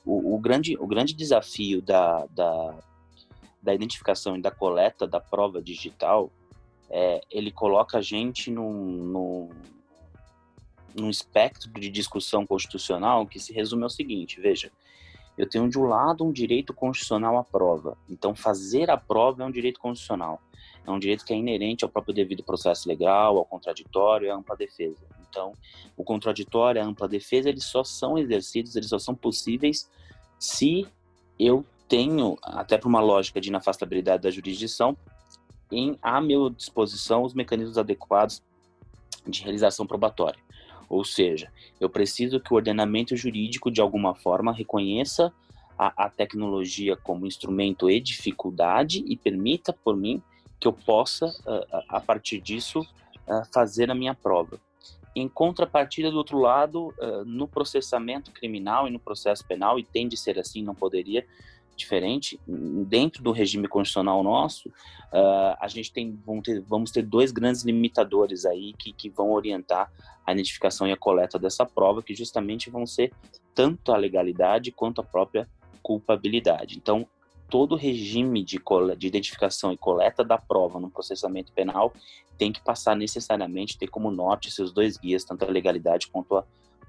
o, 0.04 0.34
o, 0.34 0.38
grande, 0.38 0.76
o 0.78 0.86
grande 0.86 1.14
desafio 1.14 1.80
da, 1.80 2.26
da, 2.26 2.78
da 3.62 3.74
identificação 3.74 4.36
e 4.36 4.42
da 4.42 4.50
coleta 4.50 5.06
da 5.06 5.20
prova 5.20 5.62
digital 5.62 6.30
é 6.90 7.20
ele 7.30 7.50
coloca 7.50 7.98
a 7.98 8.02
gente 8.02 8.50
num, 8.50 8.72
num, 8.72 9.48
num 10.94 11.10
espectro 11.10 11.70
de 11.72 11.88
discussão 11.88 12.46
constitucional 12.46 13.26
que 13.26 13.40
se 13.40 13.52
resume 13.52 13.82
ao 13.82 13.90
seguinte: 13.90 14.40
veja, 14.40 14.70
eu 15.36 15.48
tenho 15.48 15.69
de 15.69 15.79
um 15.79 15.84
lado 15.84 16.24
um 16.24 16.32
direito 16.32 16.72
constitucional 16.72 17.36
à 17.36 17.44
prova, 17.44 17.96
então 18.08 18.34
fazer 18.34 18.91
a 18.91 18.96
prova 18.96 19.43
é 19.43 19.46
um 19.46 19.50
direito 19.50 19.81
constitucional 19.81 20.41
é 20.86 20.91
um 20.91 20.98
direito 20.98 21.24
que 21.24 21.32
é 21.32 21.36
inerente 21.36 21.84
ao 21.84 21.91
próprio 21.91 22.14
devido 22.14 22.43
processo 22.43 22.88
legal, 22.88 23.38
ao 23.38 23.44
contraditório 23.44 24.31
à 24.31 24.36
ampla 24.36 24.56
defesa. 24.56 25.06
Então, 25.29 25.53
o 25.96 26.05
contraditório 26.05 26.81
a 26.81 26.84
ampla 26.84 27.08
defesa, 27.08 27.48
eles 27.48 27.64
só 27.64 27.82
são 27.82 28.19
exercidos, 28.19 28.76
eles 28.76 28.88
só 28.88 28.98
são 28.98 29.14
possíveis 29.14 29.91
se 30.38 30.86
eu 31.38 31.64
tenho, 31.88 32.36
até 32.43 32.76
por 32.76 32.88
uma 32.88 33.00
lógica 33.00 33.41
de 33.41 33.48
inafastabilidade 33.48 34.22
da 34.22 34.31
jurisdição, 34.31 34.96
em 35.72 35.98
à 36.03 36.20
minha 36.20 36.50
disposição 36.50 37.22
os 37.22 37.34
mecanismos 37.34 37.79
adequados 37.79 38.43
de 39.26 39.43
realização 39.43 39.86
probatória. 39.86 40.38
Ou 40.88 41.05
seja, 41.05 41.53
eu 41.81 41.88
preciso 41.88 42.41
que 42.41 42.53
o 42.53 42.56
ordenamento 42.56 43.17
jurídico, 43.17 43.70
de 43.70 43.81
alguma 43.81 44.14
forma, 44.14 44.53
reconheça 44.53 45.32
a, 45.79 46.06
a 46.06 46.10
tecnologia 46.10 46.96
como 46.96 47.26
instrumento 47.26 47.91
e 47.91 48.00
dificuldade 48.00 49.05
e 49.06 49.17
permita, 49.17 49.72
por 49.72 49.96
mim, 49.96 50.22
que 50.60 50.69
eu 50.69 50.72
possa, 50.72 51.32
a 51.88 52.00
partir 52.00 52.41
disso, 52.41 52.86
fazer 53.53 53.91
a 53.91 53.94
minha 53.94 54.14
prova. 54.14 54.58
Em 55.17 55.29
contrapartida, 55.29 56.10
do 56.10 56.17
outro 56.17 56.38
lado, 56.38 56.94
no 57.26 57.46
processamento 57.46 58.32
criminal 58.32 58.88
e 58.88 58.91
no 58.91 58.98
processo 58.98 59.46
penal, 59.46 59.79
e 59.79 59.84
tem 59.84 60.08
de 60.08 60.17
ser 60.17 60.38
assim, 60.38 60.62
não 60.62 60.74
poderia 60.74 61.26
diferente, 61.76 62.40
dentro 62.46 63.22
do 63.22 63.32
regime 63.32 63.69
constitucional 63.69 64.22
nosso, 64.22 64.70
a 65.60 65.69
gente 65.69 65.93
tem, 65.93 66.19
ter, 66.43 66.60
vamos 66.60 66.90
ter 66.90 67.02
dois 67.02 67.31
grandes 67.31 67.62
limitadores 67.62 68.44
aí 68.44 68.72
que, 68.78 68.93
que 68.93 69.08
vão 69.08 69.31
orientar 69.31 69.90
a 70.26 70.32
identificação 70.32 70.86
e 70.86 70.93
a 70.93 70.96
coleta 70.96 71.38
dessa 71.38 71.64
prova, 71.66 72.02
que 72.02 72.14
justamente 72.14 72.70
vão 72.70 72.86
ser 72.86 73.12
tanto 73.54 73.93
a 73.93 73.96
legalidade 73.96 74.72
quanto 74.72 75.00
a 75.00 75.04
própria 75.04 75.48
culpabilidade. 75.82 76.76
Então, 76.76 77.06
todo 77.48 77.76
regime 77.76 78.43
de, 78.43 78.60
de 78.96 79.06
identificação 79.06 79.72
e 79.72 79.76
coleta 79.76 80.24
da 80.24 80.38
prova 80.38 80.81
no 80.81 80.90
processamento 80.90 81.52
penal 81.52 81.93
tem 82.36 82.50
que 82.50 82.60
passar 82.60 82.96
necessariamente, 82.96 83.78
ter 83.78 83.86
como 83.86 84.10
norte 84.10 84.50
seus 84.50 84.72
dois 84.72 84.96
guias, 84.96 85.24
tanto 85.24 85.44
a 85.44 85.48
legalidade 85.48 86.08
quanto 86.08 86.36
a 86.36 86.44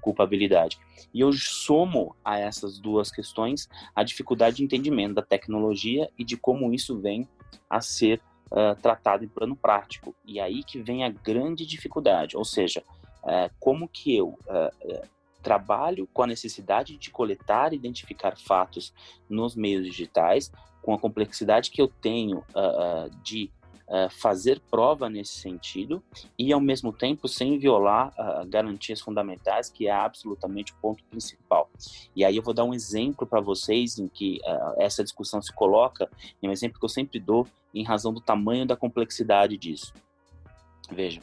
culpabilidade. 0.06 0.78
E 1.12 1.20
eu 1.20 1.32
somo 1.32 2.14
a 2.24 2.38
essas 2.38 2.78
duas 2.78 3.10
questões 3.10 3.68
a 3.92 4.04
dificuldade 4.04 4.56
de 4.56 4.62
entendimento 4.62 5.14
da 5.14 5.22
tecnologia 5.22 6.08
e 6.16 6.22
de 6.24 6.36
como 6.36 6.72
isso 6.72 6.96
vem 7.00 7.28
a 7.68 7.80
ser 7.80 8.22
uh, 8.52 8.80
tratado 8.80 9.24
em 9.24 9.28
plano 9.28 9.56
prático. 9.56 10.14
E 10.24 10.38
aí 10.38 10.62
que 10.62 10.80
vem 10.80 11.02
a 11.02 11.08
grande 11.08 11.66
dificuldade, 11.66 12.36
ou 12.36 12.44
seja, 12.44 12.84
uh, 13.24 13.52
como 13.58 13.88
que 13.88 14.16
eu 14.16 14.38
uh, 14.46 15.08
trabalho 15.42 16.08
com 16.14 16.22
a 16.22 16.26
necessidade 16.28 16.96
de 16.96 17.10
coletar 17.10 17.72
e 17.72 17.76
identificar 17.76 18.36
fatos 18.36 18.94
nos 19.28 19.56
meios 19.56 19.84
digitais, 19.84 20.52
com 20.82 20.94
a 20.94 20.98
complexidade 21.00 21.72
que 21.72 21.82
eu 21.82 21.88
tenho 21.88 22.44
de 23.20 23.50
uh, 23.88 24.10
fazer 24.10 24.60
prova 24.70 25.08
nesse 25.08 25.34
sentido 25.34 26.02
e, 26.38 26.52
ao 26.52 26.60
mesmo 26.60 26.92
tempo, 26.92 27.28
sem 27.28 27.58
violar 27.58 28.12
uh, 28.18 28.46
garantias 28.46 29.00
fundamentais, 29.00 29.68
que 29.68 29.86
é 29.86 29.92
absolutamente 29.92 30.72
o 30.72 30.76
ponto 30.76 31.02
principal. 31.04 31.70
E 32.14 32.24
aí 32.24 32.36
eu 32.36 32.42
vou 32.42 32.54
dar 32.54 32.64
um 32.64 32.74
exemplo 32.74 33.26
para 33.26 33.40
vocês 33.40 33.98
em 33.98 34.08
que 34.08 34.40
uh, 34.44 34.80
essa 34.80 35.02
discussão 35.02 35.40
se 35.40 35.52
coloca, 35.52 36.10
e 36.42 36.48
um 36.48 36.52
exemplo 36.52 36.78
que 36.78 36.84
eu 36.84 36.90
sempre 36.90 37.18
dou 37.18 37.46
em 37.74 37.84
razão 37.84 38.12
do 38.12 38.20
tamanho 38.20 38.66
da 38.66 38.76
complexidade 38.76 39.56
disso. 39.56 39.92
Veja, 40.90 41.20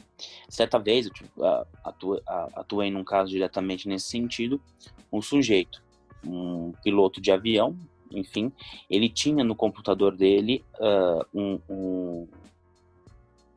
certa 0.48 0.78
vez 0.78 1.06
eu 1.06 1.12
atuei, 1.82 2.20
atuei 2.54 2.90
num 2.90 3.02
caso 3.02 3.30
diretamente 3.30 3.88
nesse 3.88 4.08
sentido, 4.08 4.60
um 5.10 5.22
sujeito, 5.22 5.82
um 6.22 6.72
piloto 6.82 7.18
de 7.18 7.32
avião, 7.32 7.74
enfim, 8.10 8.52
ele 8.88 9.08
tinha 9.08 9.42
no 9.42 9.56
computador 9.56 10.16
dele 10.16 10.64
uh, 10.78 11.26
um, 11.34 11.60
um, 11.68 12.28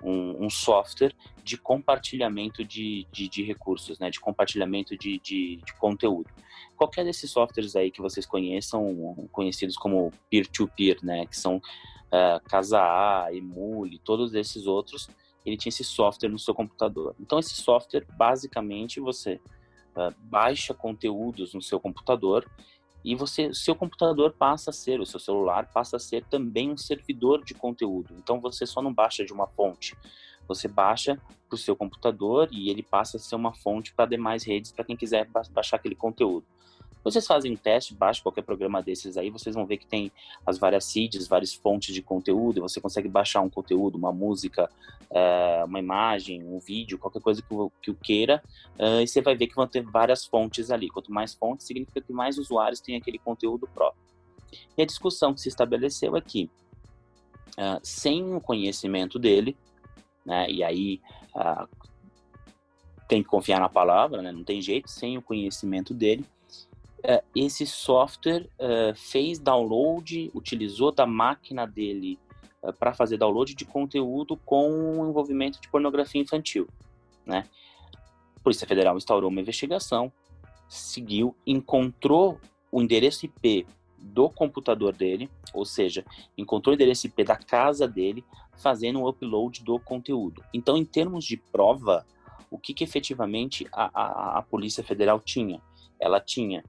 um, 0.08 0.46
um 0.46 0.50
software 0.50 1.14
de 1.44 1.58
compartilhamento 1.58 2.64
de, 2.64 3.06
de, 3.12 3.28
de, 3.28 3.44
recursos, 3.44 4.00
né, 4.00 4.10
de 4.10 4.20
compartilhamento 4.20 4.98
de, 4.98 5.20
de, 5.20 5.58
de, 5.58 5.74
conteúdo. 5.74 6.30
Qualquer 6.78 7.04
desses 7.04 7.30
softwares 7.30 7.76
aí 7.76 7.92
que 7.92 8.02
vocês 8.02 8.26
conheçam, 8.26 9.28
conhecidos 9.32 9.76
como 9.76 10.12
peer-to-peer, 10.30 10.98
-peer, 10.98 11.06
né, 11.06 11.26
que 11.26 11.38
são 11.38 11.58
uh, 11.58 12.42
Casa 12.48 12.80
A, 12.80 13.28
Emule, 13.34 14.00
todos 14.00 14.34
esses 14.34 14.66
outros, 14.66 15.10
ele 15.46 15.58
tinha 15.58 15.70
esse 15.70 15.84
software 15.84 16.30
no 16.30 16.40
seu 16.40 16.54
computador. 16.54 17.16
Então, 17.20 17.40
esse 17.40 17.56
software, 17.56 18.06
basicamente, 18.18 19.00
você 19.00 19.42
uh, 19.96 20.14
baixa 20.20 20.74
conteúdos 20.74 21.54
no 21.54 21.62
seu 21.62 21.80
computador 21.80 22.50
e 23.08 23.16
você, 23.16 23.54
seu 23.54 23.74
computador 23.74 24.34
passa 24.34 24.70
a 24.70 24.74
ser, 24.74 25.00
o 25.00 25.06
seu 25.06 25.18
celular 25.18 25.72
passa 25.72 25.96
a 25.96 26.00
ser 26.00 26.26
também 26.26 26.70
um 26.70 26.76
servidor 26.76 27.42
de 27.42 27.54
conteúdo. 27.54 28.14
Então 28.18 28.42
você 28.42 28.66
só 28.66 28.82
não 28.82 28.94
baixa 28.94 29.24
de 29.24 29.32
uma 29.32 29.48
fonte, 29.48 29.96
você 30.46 30.68
baixa 30.68 31.18
para 31.48 31.56
o 31.56 31.58
seu 31.58 31.74
computador 31.74 32.50
e 32.52 32.70
ele 32.70 32.84
passa 32.84 33.16
a 33.16 33.20
ser 33.20 33.36
uma 33.36 33.54
fonte 33.54 33.94
para 33.94 34.10
demais 34.10 34.44
redes 34.44 34.74
para 34.74 34.84
quem 34.84 34.98
quiser 34.98 35.26
baixar 35.52 35.78
aquele 35.78 35.96
conteúdo. 35.96 36.46
Vocês 37.10 37.26
fazem 37.26 37.54
um 37.54 37.56
teste, 37.56 37.94
baixa 37.94 38.22
qualquer 38.22 38.42
programa 38.42 38.84
desses 38.84 39.16
aí, 39.16 39.30
vocês 39.30 39.56
vão 39.56 39.66
ver 39.66 39.78
que 39.78 39.88
tem 39.88 40.12
as 40.46 40.58
várias 40.58 40.84
seeds, 40.84 41.26
várias 41.26 41.54
fontes 41.54 41.96
de 41.96 42.02
conteúdo, 42.02 42.60
você 42.60 42.82
consegue 42.82 43.08
baixar 43.08 43.40
um 43.40 43.50
conteúdo, 43.50 43.98
uma 43.98 44.12
música, 44.12 44.70
é, 45.10 45.64
uma 45.66 45.80
imagem, 45.80 46.44
um 46.44 46.60
vídeo, 46.60 47.00
qualquer 47.00 47.22
coisa 47.22 47.42
que 47.42 47.54
o, 47.54 47.72
que 47.82 47.94
queira, 47.94 48.44
uh, 48.78 49.00
e 49.02 49.08
você 49.08 49.22
vai 49.22 49.38
ver 49.38 49.48
que 49.48 49.56
vão 49.56 49.66
ter 49.66 49.82
várias 49.84 50.26
fontes 50.26 50.70
ali. 50.70 50.90
Quanto 50.90 51.10
mais 51.10 51.34
fontes, 51.34 51.66
significa 51.66 52.02
que 52.02 52.12
mais 52.12 52.38
usuários 52.38 52.82
têm 52.82 52.98
aquele 52.98 53.18
conteúdo 53.18 53.70
próprio. 53.74 54.04
E 54.78 54.82
a 54.82 54.86
discussão 54.86 55.34
que 55.34 55.40
se 55.40 55.48
estabeleceu 55.48 56.14
aqui, 56.14 56.50
uh, 57.58 57.80
sem 57.82 58.36
o 58.36 58.42
conhecimento 58.42 59.18
dele, 59.18 59.56
né, 60.26 60.50
e 60.50 60.62
aí 60.62 61.00
uh, 61.34 61.66
tem 63.08 63.24
que 63.24 63.30
confiar 63.30 63.62
na 63.62 63.70
palavra, 63.70 64.22
né, 64.22 64.34
não 64.34 64.44
tem 64.44 64.62
jeito, 64.62 64.90
sem 64.90 65.18
o 65.18 65.22
conhecimento 65.22 65.94
dele, 65.94 66.26
uh, 67.08 67.24
esse 67.36 67.66
software 67.66 68.50
uh, 68.60 68.96
fez 68.96 69.40
download, 69.40 70.30
utilizou 70.34 70.92
da 70.92 71.06
máquina 71.06 71.66
dele 71.66 72.20
uh, 72.62 72.74
para 72.74 72.94
fazer 72.94 73.18
download 73.18 73.56
de 73.56 73.66
conteúdo 73.66 74.36
com 74.38 75.08
envolvimento 75.08 75.60
de 75.62 75.70
pornografia 75.70 76.22
infantil, 76.22 76.68
né? 77.26 77.46
A 78.36 78.40
Polícia 78.42 78.68
Federal 78.68 78.98
instaurou 78.98 79.30
uma 79.30 79.42
investigação, 79.42 80.12
seguiu, 80.68 81.36
encontrou 81.46 82.40
o 82.72 82.82
endereço 82.82 83.26
IP 83.26 83.66
do 83.98 84.30
computador 84.30 84.94
dele, 84.94 85.30
ou 85.54 85.66
seja, 85.66 86.06
encontrou 86.38 86.74
o 86.74 86.76
endereço 86.76 87.08
IP 87.08 87.24
da 87.24 87.36
casa 87.36 87.88
dele, 87.88 88.24
fazendo 88.56 89.02
o 89.02 89.10
upload 89.10 89.64
do 89.64 89.80
conteúdo. 89.80 90.44
Então, 90.54 90.78
em 90.78 90.86
termos 90.86 91.26
de 91.26 91.38
prova, 91.38 92.06
o 92.50 92.58
que, 92.58 92.74
que 92.74 92.84
efetivamente 92.84 93.68
a, 93.72 93.90
a, 93.94 94.38
a 94.38 94.42
Polícia 94.42 94.84
Federal 94.84 95.20
tinha? 95.20 95.62
Ela 96.00 96.20
tinha 96.22 96.64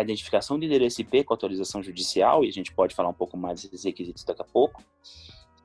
a 0.00 0.02
identificação 0.02 0.58
de 0.58 0.64
endereço 0.64 1.02
IP 1.02 1.24
com 1.24 1.34
autorização 1.34 1.82
judicial, 1.82 2.42
e 2.42 2.48
a 2.48 2.52
gente 2.52 2.72
pode 2.72 2.94
falar 2.94 3.10
um 3.10 3.14
pouco 3.14 3.36
mais 3.36 3.62
desses 3.62 3.84
requisitos 3.84 4.24
daqui 4.24 4.40
a 4.40 4.44
pouco, 4.44 4.82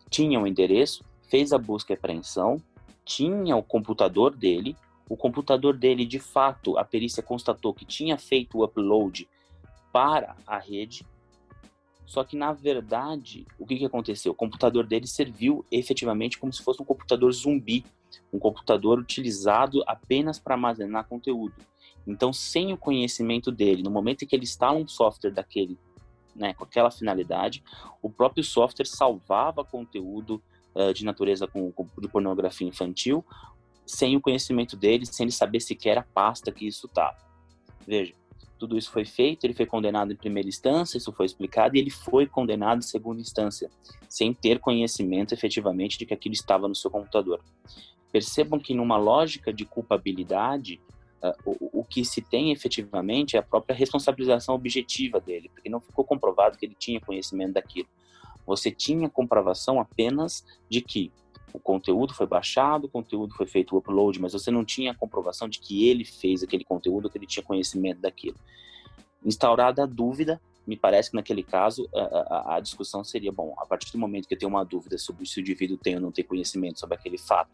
tinha 0.10 0.38
o 0.38 0.44
um 0.44 0.48
endereço, 0.48 1.04
fez 1.30 1.54
a 1.54 1.58
busca 1.58 1.94
e 1.94 1.96
apreensão, 1.96 2.62
tinha 3.06 3.56
o 3.56 3.63
computador 3.63 4.36
dele, 4.36 4.75
o 5.10 5.15
computador 5.15 5.77
dele, 5.77 6.06
de 6.06 6.20
fato, 6.20 6.77
a 6.77 6.84
perícia 6.84 7.24
constatou 7.24 7.74
que 7.74 7.86
tinha 7.86 8.18
feito 8.18 8.58
o 8.58 8.65
upload 8.65 9.27
para 9.94 10.36
a 10.46 10.58
rede, 10.58 11.06
só 12.06 12.24
que, 12.24 12.36
na 12.36 12.51
verdade, 12.51 13.48
o 13.58 13.65
que, 13.65 13.77
que 13.77 13.86
aconteceu? 13.86 14.34
O 14.34 14.36
computador 14.36 14.86
dele 14.86 15.08
serviu 15.08 15.65
efetivamente 15.72 16.38
como 16.38 16.51
se 16.51 16.62
fosse 16.62 16.82
um 16.82 16.86
computador 16.86 17.32
zumbi, 17.32 17.86
um 18.34 18.38
computador 18.38 19.00
utilizado 19.00 19.82
apenas 19.88 20.38
para 20.38 20.56
armazenar 20.56 21.08
conteúdo. 21.08 21.56
Então, 22.08 22.32
sem 22.32 22.72
o 22.72 22.78
conhecimento 22.78 23.52
dele, 23.52 23.82
no 23.82 23.90
momento 23.90 24.24
em 24.24 24.28
que 24.28 24.36
ele 24.36 24.44
instala 24.44 24.78
um 24.78 24.88
software 24.88 25.32
daquele, 25.32 25.78
né, 26.36 26.54
com 26.54 26.64
aquela 26.64 26.92
finalidade, 26.92 27.64
o 28.02 28.10
próprio 28.10 28.44
software 28.44 28.86
salvava 28.86 29.64
conteúdo 29.64 30.42
uh, 30.76 30.94
de 30.94 31.06
natureza 31.06 31.48
com, 31.48 31.72
com, 31.72 31.88
de 32.00 32.08
pornografia 32.08 32.68
infantil, 32.68 33.24
sem 33.86 34.16
o 34.16 34.22
conhecimento 34.22 34.76
dele, 34.76 35.06
sem 35.06 35.26
ele 35.26 35.32
saber 35.32 35.60
sequer 35.60 35.98
a 35.98 36.04
pasta 36.04 36.52
que 36.52 36.68
isso 36.68 36.88
tá. 36.88 37.16
Veja, 37.88 38.14
tudo 38.58 38.78
isso 38.78 38.92
foi 38.92 39.06
feito, 39.06 39.44
ele 39.46 39.54
foi 39.54 39.66
condenado 39.66 40.12
em 40.12 40.16
primeira 40.16 40.48
instância, 40.48 40.98
isso 40.98 41.12
foi 41.12 41.26
explicado, 41.26 41.76
e 41.76 41.80
ele 41.80 41.90
foi 41.90 42.26
condenado 42.26 42.80
em 42.80 42.82
segunda 42.82 43.22
instância, 43.22 43.70
sem 44.10 44.34
ter 44.34 44.60
conhecimento 44.60 45.34
efetivamente 45.34 45.98
de 45.98 46.06
que 46.06 46.14
aquilo 46.14 46.34
estava 46.34 46.68
no 46.68 46.76
seu 46.76 46.90
computador. 46.90 47.44
Percebam 48.12 48.60
que 48.60 48.74
numa 48.74 48.98
lógica 48.98 49.54
de 49.54 49.66
culpabilidade, 49.66 50.82
o, 51.46 51.80
o, 51.80 51.84
que 51.84 52.04
se 52.06 52.22
tem 52.22 52.52
efetivamente 52.52 53.36
é 53.36 53.40
a 53.40 53.44
própria 53.44 53.76
responsabilização 53.76 54.56
objetiva 54.56 55.20
dele, 55.20 55.50
porque 55.54 55.70
não 55.70 55.80
ficou 55.80 56.06
comprovado 56.06 56.58
que 56.58 56.66
ele 56.66 56.76
tinha 56.78 57.00
conhecimento 57.00 57.54
daquilo. 57.54 57.88
Você 58.46 58.70
tinha 58.70 59.10
comprovação 59.10 59.80
apenas 59.80 60.46
de 60.70 60.82
que 60.82 61.12
o 61.54 61.60
conteúdo 61.60 62.14
foi 62.14 62.28
baixado, 62.28 62.86
o 62.86 62.90
conteúdo 62.90 63.34
foi 63.34 63.48
feito 63.48 63.76
o 63.76 63.80
upload, 63.80 64.20
mas 64.20 64.34
você 64.34 64.52
não 64.52 64.64
tinha 64.64 64.92
a 64.92 64.96
comprovação 64.96 65.48
de 65.48 65.60
que 65.60 65.88
ele 65.88 66.04
fez 66.04 66.44
aquele 66.44 66.64
conteúdo, 66.64 67.10
que 67.10 67.18
ele 67.18 67.26
tinha 67.26 67.44
conhecimento 67.44 68.02
daquilo. 68.02 68.38
Instaurada 69.24 69.84
a 69.84 69.86
dúvida, 69.86 70.40
me 70.68 70.76
parece 70.76 71.10
que 71.10 71.16
naquele 71.16 71.44
caso 71.44 71.88
a, 71.94 72.00
a, 72.00 72.56
a, 72.56 72.60
discussão 72.60 73.04
seria 73.04 73.32
bom 73.32 73.54
a 73.58 73.66
partir 73.66 73.92
do 73.92 73.98
momento 73.98 74.28
que 74.28 74.34
eu 74.34 74.38
tenho 74.38 74.50
uma 74.50 74.66
dúvida 74.66 74.98
sobre 74.98 75.26
se 75.26 75.40
o 75.40 75.42
indivíduo 75.42 75.78
tem 75.78 75.96
ou 75.96 76.02
não 76.02 76.12
tem 76.12 76.26
conhecimento 76.26 76.80
sobre 76.80 76.96
aquele 76.96 77.18
fato 77.18 77.52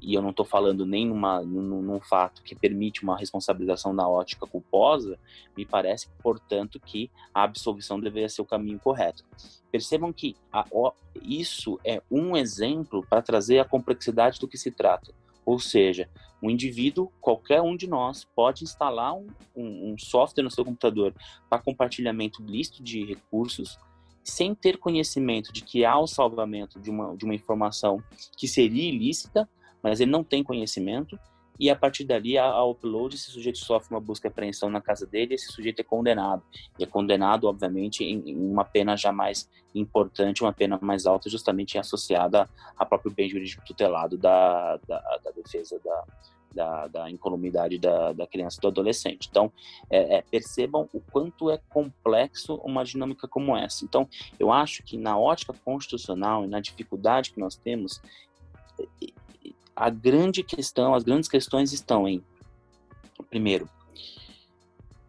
e 0.00 0.14
eu 0.14 0.22
não 0.22 0.30
estou 0.30 0.44
falando 0.44 0.86
nem 0.86 1.06
numa, 1.06 1.40
num, 1.42 1.82
num, 1.82 2.00
fato 2.00 2.42
que 2.42 2.54
permite 2.54 3.02
uma 3.02 3.16
responsabilização 3.16 3.92
na 3.92 4.08
ótica 4.08 4.46
culposa, 4.46 5.18
me 5.56 5.66
parece, 5.66 6.08
portanto, 6.22 6.80
que 6.80 7.10
a 7.34 7.42
absolvição 7.42 8.00
deveria 8.00 8.28
ser 8.28 8.42
o 8.42 8.46
caminho 8.46 8.78
correto. 8.78 9.24
Percebam 9.70 10.12
que 10.12 10.36
a, 10.52 10.64
ó, 10.72 10.92
isso 11.22 11.78
é 11.84 12.02
um 12.10 12.36
exemplo 12.36 13.04
para 13.08 13.22
trazer 13.22 13.58
a 13.58 13.64
complexidade 13.64 14.40
do 14.40 14.48
que 14.48 14.56
se 14.56 14.70
trata. 14.70 15.12
Ou 15.44 15.58
seja, 15.58 16.08
um 16.42 16.50
indivíduo, 16.50 17.12
qualquer 17.20 17.60
um 17.60 17.76
de 17.76 17.86
nós, 17.86 18.24
pode 18.34 18.64
instalar 18.64 19.14
um, 19.14 19.26
um, 19.54 19.92
um 19.92 19.98
software 19.98 20.44
no 20.44 20.50
seu 20.50 20.64
computador 20.64 21.14
para 21.48 21.62
compartilhamento 21.62 22.42
lícito 22.42 22.82
de 22.82 23.04
recursos, 23.04 23.78
sem 24.22 24.54
ter 24.54 24.78
conhecimento 24.78 25.52
de 25.52 25.62
que 25.62 25.84
há 25.84 25.98
o 25.98 26.06
salvamento 26.06 26.80
de 26.80 26.90
uma, 26.90 27.16
de 27.16 27.24
uma 27.24 27.34
informação 27.34 28.02
que 28.36 28.46
seria 28.46 28.88
ilícita, 28.88 29.48
mas 29.82 30.00
ele 30.00 30.10
não 30.10 30.24
tem 30.24 30.42
conhecimento, 30.42 31.18
e 31.60 31.68
a 31.68 31.76
partir 31.76 32.04
dali, 32.04 32.38
a, 32.38 32.64
upload, 32.64 33.14
esse 33.14 33.30
sujeito 33.30 33.58
sofre 33.58 33.94
uma 33.94 34.00
busca 34.00 34.26
e 34.26 34.30
apreensão 34.30 34.70
na 34.70 34.80
casa 34.80 35.06
dele, 35.06 35.34
esse 35.34 35.52
sujeito 35.52 35.80
é 35.80 35.84
condenado. 35.84 36.42
E 36.78 36.84
é 36.84 36.86
condenado, 36.86 37.44
obviamente, 37.44 38.02
em, 38.02 38.34
uma 38.34 38.64
pena 38.64 38.96
já 38.96 39.12
mais 39.12 39.46
importante, 39.74 40.42
uma 40.42 40.54
pena 40.54 40.78
mais 40.80 41.04
alta, 41.04 41.28
justamente 41.28 41.76
associada 41.76 42.48
a 42.78 42.86
próprio 42.86 43.12
bem 43.12 43.28
jurídico 43.28 43.62
tutelado 43.62 44.16
da, 44.16 44.78
da, 44.88 45.00
da 45.22 45.30
defesa 45.32 45.78
da, 45.84 46.04
da, 46.54 46.86
da 46.86 47.10
incolumidade 47.10 47.78
da, 47.78 48.14
da 48.14 48.26
criança 48.26 48.56
e 48.58 48.62
do 48.62 48.68
adolescente. 48.68 49.28
Então, 49.30 49.52
é, 49.90 50.16
é, 50.16 50.22
percebam 50.22 50.88
o 50.94 51.00
quanto 51.12 51.50
é 51.50 51.58
complexo 51.68 52.54
uma 52.64 52.82
dinâmica 52.86 53.28
como 53.28 53.54
essa. 53.54 53.84
Então, 53.84 54.08
eu 54.38 54.50
acho 54.50 54.82
que 54.82 54.96
na 54.96 55.18
ótica 55.18 55.52
constitucional 55.62 56.42
e 56.42 56.48
na 56.48 56.58
dificuldade 56.58 57.32
que 57.32 57.38
nós 57.38 57.54
temos, 57.54 58.00
a 59.80 59.88
grande 59.88 60.42
questão, 60.42 60.94
as 60.94 61.02
grandes 61.02 61.26
questões 61.26 61.72
estão 61.72 62.06
em, 62.06 62.22
primeiro, 63.30 63.66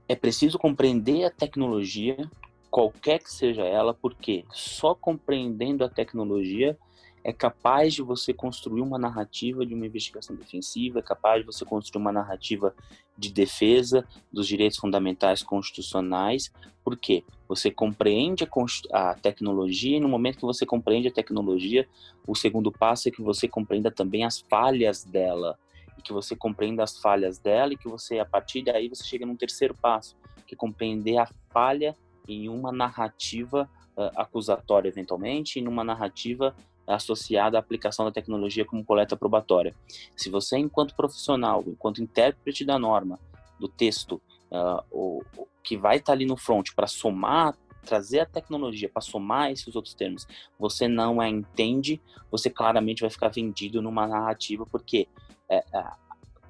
é 0.07 0.15
preciso 0.15 0.57
compreender 0.57 1.25
a 1.25 1.29
tecnologia, 1.29 2.31
qualquer 2.69 3.19
que 3.19 3.29
seja 3.29 3.63
ela, 3.63 3.93
porque 3.93 4.45
só 4.49 4.95
compreendendo 4.95 5.83
a 5.83 5.89
tecnologia 5.89 6.77
é 7.21 7.33
capaz 7.33 7.93
de 7.93 8.01
você 8.01 8.33
construir 8.33 8.79
uma 8.79 8.97
narrativa 8.97 9.65
de 9.65 9.73
uma 9.73 9.85
investigação 9.85 10.37
defensiva, 10.37 10.99
é 10.99 11.03
capaz 11.03 11.41
de 11.41 11.47
você 11.47 11.65
construir 11.65 12.01
uma 12.01 12.13
narrativa 12.13 12.73
de 13.17 13.29
defesa 13.29 14.07
dos 14.31 14.47
direitos 14.47 14.79
fundamentais 14.79 15.43
constitucionais, 15.43 16.49
porque 16.81 17.25
você 17.51 17.69
compreende 17.69 18.45
a, 18.45 19.09
a, 19.11 19.13
tecnologia 19.15 19.97
e 19.97 19.99
no 19.99 20.07
momento 20.07 20.37
que 20.37 20.45
você 20.45 20.65
compreende 20.65 21.09
a 21.09 21.11
tecnologia, 21.11 21.85
o 22.25 22.33
segundo 22.33 22.71
passo 22.71 23.09
é 23.09 23.11
que 23.11 23.21
você 23.21 23.45
compreenda 23.45 23.91
também 23.91 24.23
as 24.23 24.39
falhas 24.39 25.03
dela, 25.03 25.59
e 25.97 26.01
que 26.01 26.13
você 26.13 26.33
compreenda 26.33 26.81
as 26.81 26.97
falhas 26.97 27.39
dela 27.39 27.73
e 27.73 27.77
que 27.77 27.89
você, 27.89 28.19
a 28.19 28.25
partir 28.25 28.63
daí, 28.63 28.87
você 28.87 29.03
chega 29.03 29.25
num 29.25 29.35
terceiro 29.35 29.75
passo, 29.75 30.15
que 30.47 30.55
é 30.55 30.57
compreender 30.57 31.17
a 31.17 31.27
falha 31.49 31.93
em 32.25 32.47
uma 32.47 32.71
narrativa 32.71 33.69
uh, 33.97 34.11
acusatória, 34.15 34.87
eventualmente, 34.87 35.59
e 35.59 35.61
numa 35.61 35.83
narrativa 35.83 36.55
associada 36.87 37.57
à 37.57 37.59
aplicação 37.59 38.05
da 38.05 38.13
tecnologia 38.13 38.63
como 38.63 38.85
coleta 38.85 39.17
probatória. 39.17 39.75
Se 40.15 40.29
você, 40.29 40.57
enquanto 40.57 40.95
profissional, 40.95 41.65
enquanto 41.67 42.01
intérprete 42.01 42.63
da 42.63 42.79
norma, 42.79 43.19
do 43.59 43.67
texto, 43.67 44.21
uh, 44.49 44.81
o, 44.89 45.21
o, 45.35 45.50
que 45.63 45.77
vai 45.77 45.97
estar 45.97 46.13
ali 46.13 46.25
no 46.25 46.37
front 46.37 46.69
para 46.75 46.87
somar, 46.87 47.55
trazer 47.83 48.19
a 48.19 48.25
tecnologia 48.25 48.89
para 48.89 49.01
somar 49.01 49.51
esses 49.51 49.75
outros 49.75 49.93
termos, 49.93 50.27
você 50.59 50.87
não 50.87 51.19
a 51.19 51.27
entende, 51.27 51.99
você 52.29 52.49
claramente 52.49 53.01
vai 53.01 53.09
ficar 53.09 53.29
vendido 53.29 53.81
numa 53.81 54.07
narrativa, 54.07 54.65
porque 54.65 55.07
é, 55.49 55.63
é, 55.73 55.83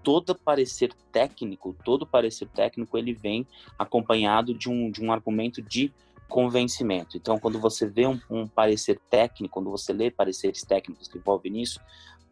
todo 0.04 0.36
parecer 0.36 0.94
técnico, 1.12 1.76
todo 1.84 2.06
parecer 2.06 2.48
técnico, 2.50 2.98
ele 2.98 3.14
vem 3.14 3.48
acompanhado 3.78 4.54
de 4.54 4.70
um, 4.70 4.92
de 4.92 5.04
um 5.04 5.12
argumento 5.12 5.62
de 5.62 5.94
convencimento. 6.28 7.18
Então, 7.18 7.38
quando 7.38 7.60
você 7.60 7.86
vê 7.86 8.08
um, 8.08 8.20
um 8.30 8.48
parecer 8.48 9.00
técnico, 9.10 9.54
quando 9.54 9.70
você 9.70 9.92
lê 9.92 10.10
pareceres 10.10 10.62
técnicos 10.62 11.08
que 11.08 11.18
envolvem 11.18 11.52
nisso, 11.52 11.80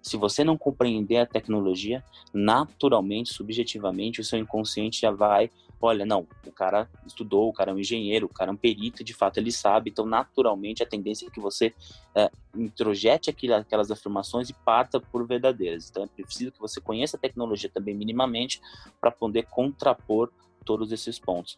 se 0.01 0.15
você 0.15 0.43
não 0.43 0.57
compreender 0.57 1.17
a 1.17 1.25
tecnologia, 1.25 2.03
naturalmente, 2.33 3.33
subjetivamente, 3.33 4.21
o 4.21 4.23
seu 4.23 4.39
inconsciente 4.39 5.01
já 5.01 5.11
vai, 5.11 5.51
olha, 5.81 6.05
não, 6.05 6.27
o 6.45 6.51
cara 6.51 6.89
estudou, 7.05 7.49
o 7.49 7.53
cara 7.53 7.71
é 7.71 7.73
um 7.73 7.79
engenheiro, 7.79 8.25
o 8.25 8.33
cara 8.33 8.51
é 8.51 8.53
um 8.53 8.57
perito, 8.57 9.03
de 9.03 9.13
fato 9.13 9.37
ele 9.37 9.51
sabe, 9.51 9.89
então 9.89 10.05
naturalmente 10.05 10.83
a 10.83 10.85
tendência 10.85 11.27
é 11.27 11.29
que 11.29 11.39
você 11.39 11.73
é, 12.15 12.29
introjete 12.55 13.29
aquelas 13.29 13.91
afirmações 13.91 14.49
e 14.49 14.53
parta 14.53 14.99
por 14.99 15.25
verdadeiras. 15.25 15.89
Então 15.89 16.03
é 16.03 16.23
preciso 16.23 16.51
que 16.51 16.59
você 16.59 16.81
conheça 16.81 17.17
a 17.17 17.19
tecnologia 17.19 17.69
também 17.69 17.95
minimamente 17.95 18.61
para 18.99 19.11
poder 19.11 19.43
contrapor 19.43 20.31
todos 20.65 20.91
esses 20.91 21.17
pontos. 21.17 21.57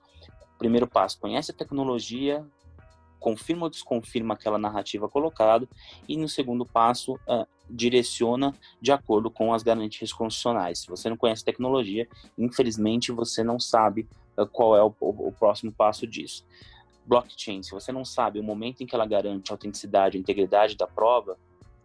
Primeiro 0.57 0.87
passo, 0.87 1.19
conhece 1.19 1.51
a 1.51 1.55
tecnologia, 1.55 2.45
confirma 3.21 3.63
ou 3.63 3.69
desconfirma 3.69 4.33
aquela 4.33 4.57
narrativa 4.57 5.07
colocada 5.07 5.69
e 6.09 6.17
no 6.17 6.27
segundo 6.27 6.65
passo 6.65 7.13
uh, 7.13 7.47
direciona 7.69 8.53
de 8.81 8.91
acordo 8.91 9.29
com 9.29 9.53
as 9.53 9.63
garantias 9.63 10.11
constitucionais. 10.11 10.79
Se 10.79 10.87
você 10.87 11.09
não 11.09 11.15
conhece 11.15 11.45
tecnologia, 11.45 12.09
infelizmente 12.37 13.11
você 13.11 13.43
não 13.43 13.59
sabe 13.59 14.09
uh, 14.35 14.45
qual 14.47 14.75
é 14.75 14.83
o, 14.83 14.93
o, 14.99 15.27
o, 15.27 15.31
próximo 15.31 15.71
passo 15.71 16.05
disso. 16.07 16.43
Blockchain, 17.05 17.63
se 17.63 17.71
você 17.71 17.91
não 17.91 18.03
sabe 18.03 18.39
o 18.39 18.43
momento 18.43 18.81
em 18.81 18.85
que 18.87 18.95
ela 18.95 19.05
garante 19.05 19.51
a 19.51 19.53
autenticidade, 19.53 20.17
a 20.17 20.19
integridade 20.19 20.75
da 20.75 20.87
prova, 20.87 21.37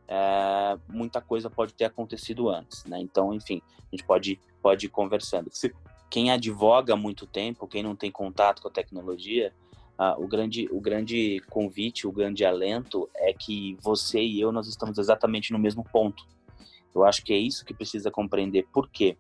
é, 0.09 0.79
muita 0.89 1.21
coisa 1.21 1.51
pode 1.51 1.75
ter 1.75 1.85
acontecido 1.85 2.49
antes, 2.49 2.85
né? 2.85 3.01
Então, 3.01 3.35
enfim, 3.35 3.61
a 3.79 3.97
gente 3.97 4.05
pode 4.05 4.39
pode 4.63 4.87
ir 4.87 4.89
conversando. 4.89 5.49
Quem 6.11 6.33
advoga 6.33 6.95
há 6.95 6.97
muito 6.97 7.25
tempo, 7.25 7.69
quem 7.69 7.85
não 7.85 7.95
tem 7.95 8.11
contato 8.11 8.61
com 8.61 8.67
a 8.67 8.71
tecnologia, 8.71 9.53
ah, 9.99 10.15
o, 10.19 10.27
grande, 10.27 10.69
o 10.71 10.81
grande 10.81 11.41
convite, 11.49 12.07
o 12.07 12.13
grande 12.13 12.45
alento 12.45 13.09
é 13.17 13.33
que 13.33 13.77
você 13.81 14.21
e 14.21 14.41
eu, 14.41 14.53
nós 14.53 14.69
estamos 14.69 14.99
exatamente 14.99 15.53
no 15.53 15.59
mesmo 15.59 15.83
ponto. 15.85 16.25
Eu 16.95 17.05
acho 17.05 17.23
que 17.25 17.33
é 17.33 17.39
isso 17.39 17.65
que 17.65 17.75
precisa 17.75 18.11
compreender. 18.11 18.67
Por 18.73 18.91
quê? 18.91 19.17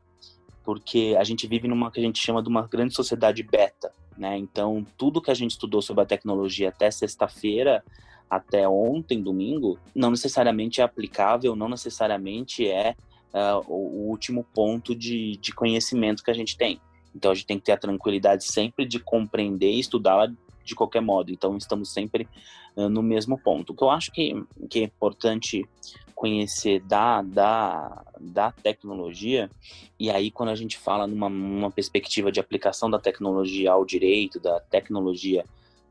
Porque 0.62 1.16
a 1.18 1.24
gente 1.24 1.46
vive 1.46 1.66
numa 1.68 1.90
que 1.90 2.00
a 2.00 2.02
gente 2.02 2.18
chama 2.18 2.42
de 2.42 2.48
uma 2.48 2.66
grande 2.66 2.94
sociedade 2.94 3.42
beta, 3.42 3.92
né? 4.18 4.36
Então, 4.36 4.84
tudo 4.98 5.20
que 5.20 5.30
a 5.30 5.34
gente 5.34 5.52
estudou 5.52 5.80
sobre 5.80 6.02
a 6.02 6.06
tecnologia 6.06 6.68
até 6.68 6.90
sexta-feira, 6.90 7.82
até 8.28 8.68
ontem, 8.68 9.22
domingo, 9.22 9.78
não 9.94 10.10
necessariamente 10.10 10.80
é 10.80 10.84
aplicável, 10.84 11.54
não 11.54 11.68
necessariamente 11.68 12.68
é 12.68 12.96
uh, 13.32 13.64
o 13.66 14.08
último 14.08 14.44
ponto 14.54 14.94
de, 14.94 15.36
de 15.36 15.54
conhecimento 15.54 16.22
que 16.22 16.30
a 16.30 16.34
gente 16.34 16.56
tem. 16.56 16.80
Então, 17.14 17.30
a 17.30 17.34
gente 17.34 17.46
tem 17.46 17.58
que 17.58 17.64
ter 17.64 17.72
a 17.72 17.78
tranquilidade 17.78 18.44
sempre 18.44 18.84
de 18.84 18.98
compreender 18.98 19.70
e 19.70 19.80
estudá-la 19.80 20.30
de 20.66 20.74
qualquer 20.74 21.00
modo. 21.00 21.30
Então, 21.30 21.56
estamos 21.56 21.92
sempre 21.92 22.28
uh, 22.76 22.88
no 22.88 23.02
mesmo 23.02 23.38
ponto. 23.38 23.72
O 23.72 23.76
que 23.76 23.82
eu 23.82 23.90
acho 23.90 24.12
que, 24.12 24.34
que 24.68 24.80
é 24.80 24.82
importante 24.82 25.66
conhecer 26.14 26.80
da, 26.80 27.22
da, 27.22 28.04
da 28.18 28.50
tecnologia, 28.50 29.50
e 29.98 30.10
aí 30.10 30.30
quando 30.30 30.48
a 30.48 30.54
gente 30.54 30.78
fala 30.78 31.06
numa, 31.06 31.28
numa 31.28 31.70
perspectiva 31.70 32.32
de 32.32 32.40
aplicação 32.40 32.90
da 32.90 32.98
tecnologia 32.98 33.72
ao 33.72 33.84
direito, 33.84 34.40
da 34.40 34.58
tecnologia 34.60 35.44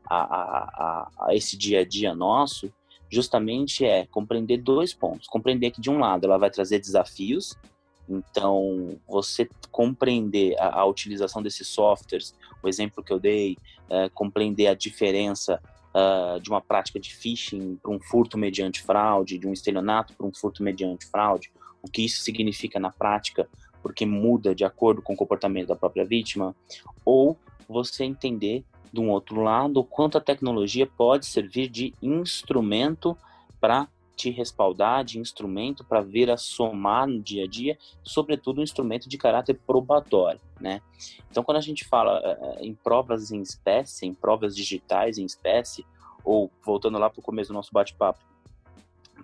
a, 0.04 0.16
a, 0.16 0.40
a, 0.40 1.10
a 1.28 1.34
esse 1.34 1.56
dia 1.56 1.80
a 1.80 1.84
dia 1.84 2.12
nosso, 2.12 2.72
justamente 3.08 3.84
é 3.84 4.04
compreender 4.06 4.58
dois 4.58 4.92
pontos. 4.92 5.28
Compreender 5.28 5.70
que, 5.70 5.80
de 5.80 5.90
um 5.90 5.98
lado, 5.98 6.26
ela 6.26 6.38
vai 6.38 6.50
trazer 6.50 6.80
desafios, 6.80 7.56
então, 8.08 8.98
você 9.06 9.48
compreender 9.70 10.56
a, 10.58 10.80
a, 10.80 10.84
utilização 10.86 11.42
desses 11.42 11.66
softwares, 11.66 12.34
o 12.62 12.68
exemplo 12.68 13.02
que 13.02 13.12
eu 13.12 13.18
dei, 13.18 13.56
é, 13.88 14.08
compreender 14.08 14.66
a 14.66 14.74
diferença 14.74 15.60
uh, 15.96 16.40
de 16.40 16.50
uma 16.50 16.60
prática 16.60 17.00
de 17.00 17.14
phishing 17.14 17.76
para 17.76 17.90
um 17.90 18.00
furto 18.00 18.36
mediante 18.36 18.82
fraude, 18.82 19.38
de 19.38 19.46
um 19.46 19.52
estelionato 19.52 20.12
para 20.14 20.26
um 20.26 20.32
furto 20.32 20.62
mediante 20.62 21.06
fraude, 21.06 21.50
o 21.82 21.88
que 21.88 22.04
isso 22.04 22.20
significa 22.20 22.78
na 22.78 22.90
prática, 22.90 23.48
porque 23.82 24.04
muda 24.04 24.54
de 24.54 24.64
acordo 24.64 25.00
com 25.00 25.14
o 25.14 25.16
comportamento 25.16 25.68
da 25.68 25.76
própria 25.76 26.04
vítima, 26.04 26.54
ou 27.04 27.36
você 27.68 28.04
entender, 28.04 28.64
de 28.92 29.00
um 29.00 29.10
outro 29.10 29.40
lado, 29.40 29.80
o 29.80 29.84
quanto 29.84 30.18
a 30.18 30.20
tecnologia 30.20 30.86
pode 30.86 31.26
servir 31.26 31.68
de 31.68 31.92
instrumento 32.02 33.16
para 33.60 33.88
te 34.16 34.30
respaldar 34.30 35.04
de 35.04 35.18
instrumento 35.18 35.84
para 35.84 36.00
vir 36.00 36.30
a 36.30 36.38
somar 36.38 37.06
no 37.06 37.20
dia 37.20 37.44
a 37.44 37.46
dia, 37.46 37.78
sobretudo 38.02 38.60
um 38.60 38.64
instrumento 38.64 39.08
de 39.08 39.18
caráter 39.18 39.60
probatório, 39.66 40.40
né? 40.58 40.80
Então, 41.30 41.44
quando 41.44 41.58
a 41.58 41.60
gente 41.60 41.84
fala 41.84 42.18
uh, 42.20 42.64
em 42.64 42.74
provas 42.74 43.30
em 43.30 43.42
espécie, 43.42 44.06
em 44.06 44.14
provas 44.14 44.56
digitais 44.56 45.18
em 45.18 45.24
espécie, 45.24 45.86
ou 46.24 46.50
voltando 46.64 46.98
lá 46.98 47.10
para 47.10 47.20
o 47.20 47.22
começo 47.22 47.50
do 47.50 47.54
nosso 47.54 47.70
bate-papo, 47.72 48.24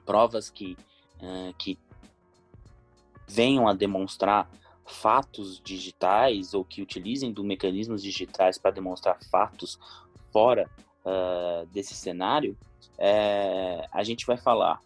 provas 0.05 0.51
que, 0.51 0.77
uh, 1.21 1.55
que 1.59 1.79
venham 3.27 3.67
a 3.67 3.73
demonstrar 3.73 4.49
fatos 4.85 5.59
digitais 5.65 6.53
ou 6.53 6.65
que 6.65 6.83
utilizem 6.83 7.33
do 7.33 7.43
mecanismos 7.43 8.03
digitais 8.03 8.59
para 8.59 8.73
demonstrar 8.73 9.19
fatos 9.31 9.79
fora 10.31 10.69
uh, 11.05 11.67
desse 11.67 11.95
cenário, 11.95 12.57
é, 12.99 13.87
a 13.93 14.03
gente 14.03 14.27
vai 14.27 14.37
falar 14.37 14.81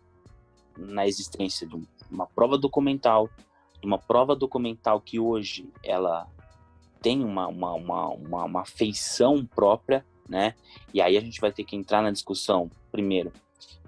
na 0.77 1.07
existência 1.07 1.67
de 1.67 1.77
uma 2.11 2.27
prova 2.27 2.59
documental, 2.59 3.29
de 3.81 3.87
uma 3.87 3.99
prova 3.99 4.35
documental 4.35 5.01
que 5.01 5.19
hoje 5.19 5.69
ela 5.83 6.27
tem 7.01 7.25
uma, 7.25 7.47
uma, 7.47 7.75
uma, 7.75 8.09
uma, 8.09 8.45
uma 8.45 8.65
feição 8.65 9.45
própria, 9.47 10.05
né? 10.29 10.55
E 10.93 11.01
aí 11.01 11.17
a 11.17 11.21
gente 11.21 11.41
vai 11.41 11.53
ter 11.53 11.65
que 11.65 11.77
entrar 11.77 12.03
na 12.03 12.11
discussão, 12.11 12.71
primeiro, 12.91 13.33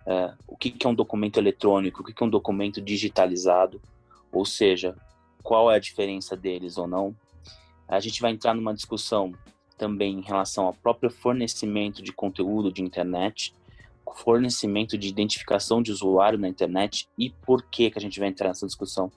uh, 0.07 0.37
o 0.47 0.57
que, 0.57 0.71
que 0.71 0.87
é 0.87 0.91
um 0.91 0.95
documento 0.95 1.39
eletrônico, 1.39 2.03
o 2.03 2.05
que, 2.05 2.13
que 2.13 2.23
é 2.23 2.27
um 2.27 2.31
documento 2.31 2.81
digitalizado, 2.81 3.81
ou 4.31 4.45
seja, 4.45 4.95
qual 5.43 5.71
é 5.71 5.77
a 5.77 5.81
diferença 5.81 6.37
deles 6.37 6.79
ou 6.79 6.87
não. 6.87 7.15
A 7.89 8.01
gente 8.01 8.21
vai 8.21 8.31
entrar 8.31 8.55
numa 8.55 8.75
discussão 8.75 9.33
também 9.77 10.19
em 10.19 10.23
relação 10.23 10.67
ao 10.67 10.75
próprio 10.75 11.11
fornecimento 11.11 12.03
de 12.03 12.13
conteúdo 12.13 12.71
de 12.71 12.83
internet, 12.83 13.55
fornecimento 14.17 14.97
de 14.97 15.09
identificação 15.09 15.83
de 15.83 15.93
usuário 15.93 16.39
na 16.39 16.49
internet 16.49 17.09
e 17.17 17.31
por 17.31 17.63
que 17.63 17.91
que 17.91 17.99
a 17.99 18.01
gente 18.01 18.19
vai 18.19 18.29
entrar 18.29 18.49
nessa 18.49 18.67
discussão. 18.67 19.11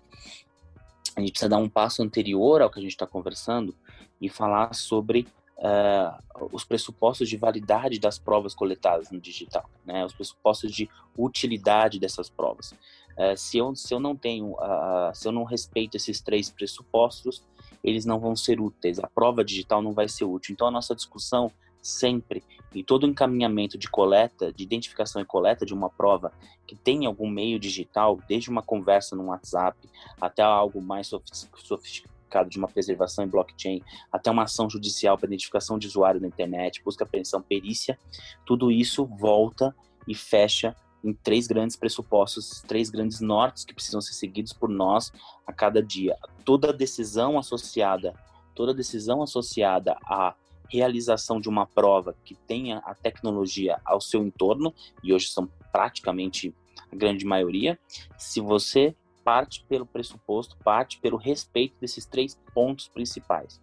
A 1.15 1.19
gente 1.19 1.31
precisa 1.31 1.49
dar 1.49 1.57
um 1.57 1.69
passo 1.69 2.01
anterior 2.01 2.61
ao 2.61 2.69
que 2.69 2.79
a 2.79 2.81
gente 2.81 2.91
está 2.91 3.05
conversando 3.05 3.75
e 4.19 4.29
falar 4.29 4.73
sobre 4.73 5.27
uh, 5.57 6.47
os 6.51 6.63
pressupostos 6.63 7.29
de 7.29 7.37
validade 7.37 7.99
das 7.99 8.17
provas 8.17 8.53
coletadas 8.53 9.11
no 9.11 9.19
digital, 9.19 9.69
né? 9.85 10.05
Os 10.05 10.13
pressupostos 10.13 10.71
de 10.71 10.89
utilidade 11.17 11.99
dessas 11.99 12.29
provas. 12.29 12.71
Uh, 13.17 13.35
se, 13.35 13.57
eu, 13.57 13.75
se 13.75 13.93
eu 13.93 13.99
não 13.99 14.15
tenho, 14.15 14.53
uh, 14.53 15.13
se 15.13 15.27
eu 15.27 15.31
não 15.31 15.43
respeito 15.43 15.95
esses 15.95 16.21
três 16.21 16.49
pressupostos, 16.49 17.43
eles 17.83 18.05
não 18.05 18.19
vão 18.19 18.35
ser 18.35 18.59
úteis. 18.59 18.99
A 18.99 19.07
prova 19.07 19.43
digital 19.43 19.81
não 19.81 19.93
vai 19.93 20.07
ser 20.07 20.25
útil. 20.25 20.53
Então 20.53 20.67
a 20.67 20.71
nossa 20.71 20.95
discussão 20.95 21.51
sempre 21.81 22.43
em 22.73 22.83
todo 22.83 23.05
encaminhamento 23.05 23.77
de 23.77 23.89
coleta, 23.89 24.51
de 24.51 24.63
identificação 24.63 25.21
e 25.21 25.25
coleta 25.25 25.65
de 25.65 25.73
uma 25.73 25.89
prova 25.89 26.31
que 26.65 26.75
tem 26.75 27.05
algum 27.05 27.29
meio 27.29 27.59
digital, 27.59 28.19
desde 28.27 28.49
uma 28.49 28.61
conversa 28.61 29.15
no 29.15 29.25
WhatsApp 29.25 29.77
até 30.19 30.41
algo 30.41 30.81
mais 30.81 31.07
sofisticado 31.07 32.49
de 32.49 32.57
uma 32.57 32.67
preservação 32.67 33.25
em 33.25 33.27
blockchain, 33.27 33.83
até 34.09 34.31
uma 34.31 34.43
ação 34.43 34.69
judicial 34.69 35.17
para 35.17 35.27
identificação 35.27 35.77
de 35.77 35.87
usuário 35.87 36.21
na 36.21 36.27
internet, 36.27 36.81
busca, 36.83 37.03
apreensão, 37.03 37.41
perícia, 37.41 37.99
tudo 38.45 38.71
isso 38.71 39.05
volta 39.05 39.75
e 40.07 40.15
fecha 40.15 40.73
em 41.03 41.13
três 41.13 41.47
grandes 41.47 41.75
pressupostos, 41.75 42.63
três 42.67 42.89
grandes 42.89 43.19
nortes 43.19 43.65
que 43.65 43.73
precisam 43.73 43.99
ser 43.99 44.13
seguidos 44.13 44.53
por 44.53 44.69
nós 44.69 45.11
a 45.45 45.51
cada 45.51 45.81
dia. 45.83 46.15
Toda 46.45 46.71
decisão 46.71 47.37
associada, 47.37 48.13
toda 48.55 48.73
decisão 48.73 49.21
associada 49.21 49.97
à 50.05 50.33
realização 50.71 51.41
de 51.41 51.49
uma 51.49 51.65
prova 51.65 52.15
que 52.23 52.33
tenha 52.33 52.77
a 52.79 52.95
tecnologia 52.95 53.79
ao 53.83 53.99
seu 53.99 54.25
entorno, 54.25 54.73
e 55.03 55.13
hoje 55.13 55.27
são 55.27 55.47
praticamente 55.71 56.55
a 56.91 56.95
grande 56.95 57.25
maioria, 57.25 57.77
se 58.17 58.39
você 58.39 58.95
parte 59.23 59.63
pelo 59.67 59.85
pressuposto, 59.85 60.57
parte 60.63 60.97
pelo 60.99 61.17
respeito 61.17 61.75
desses 61.79 62.05
três 62.05 62.39
pontos 62.53 62.87
principais. 62.87 63.61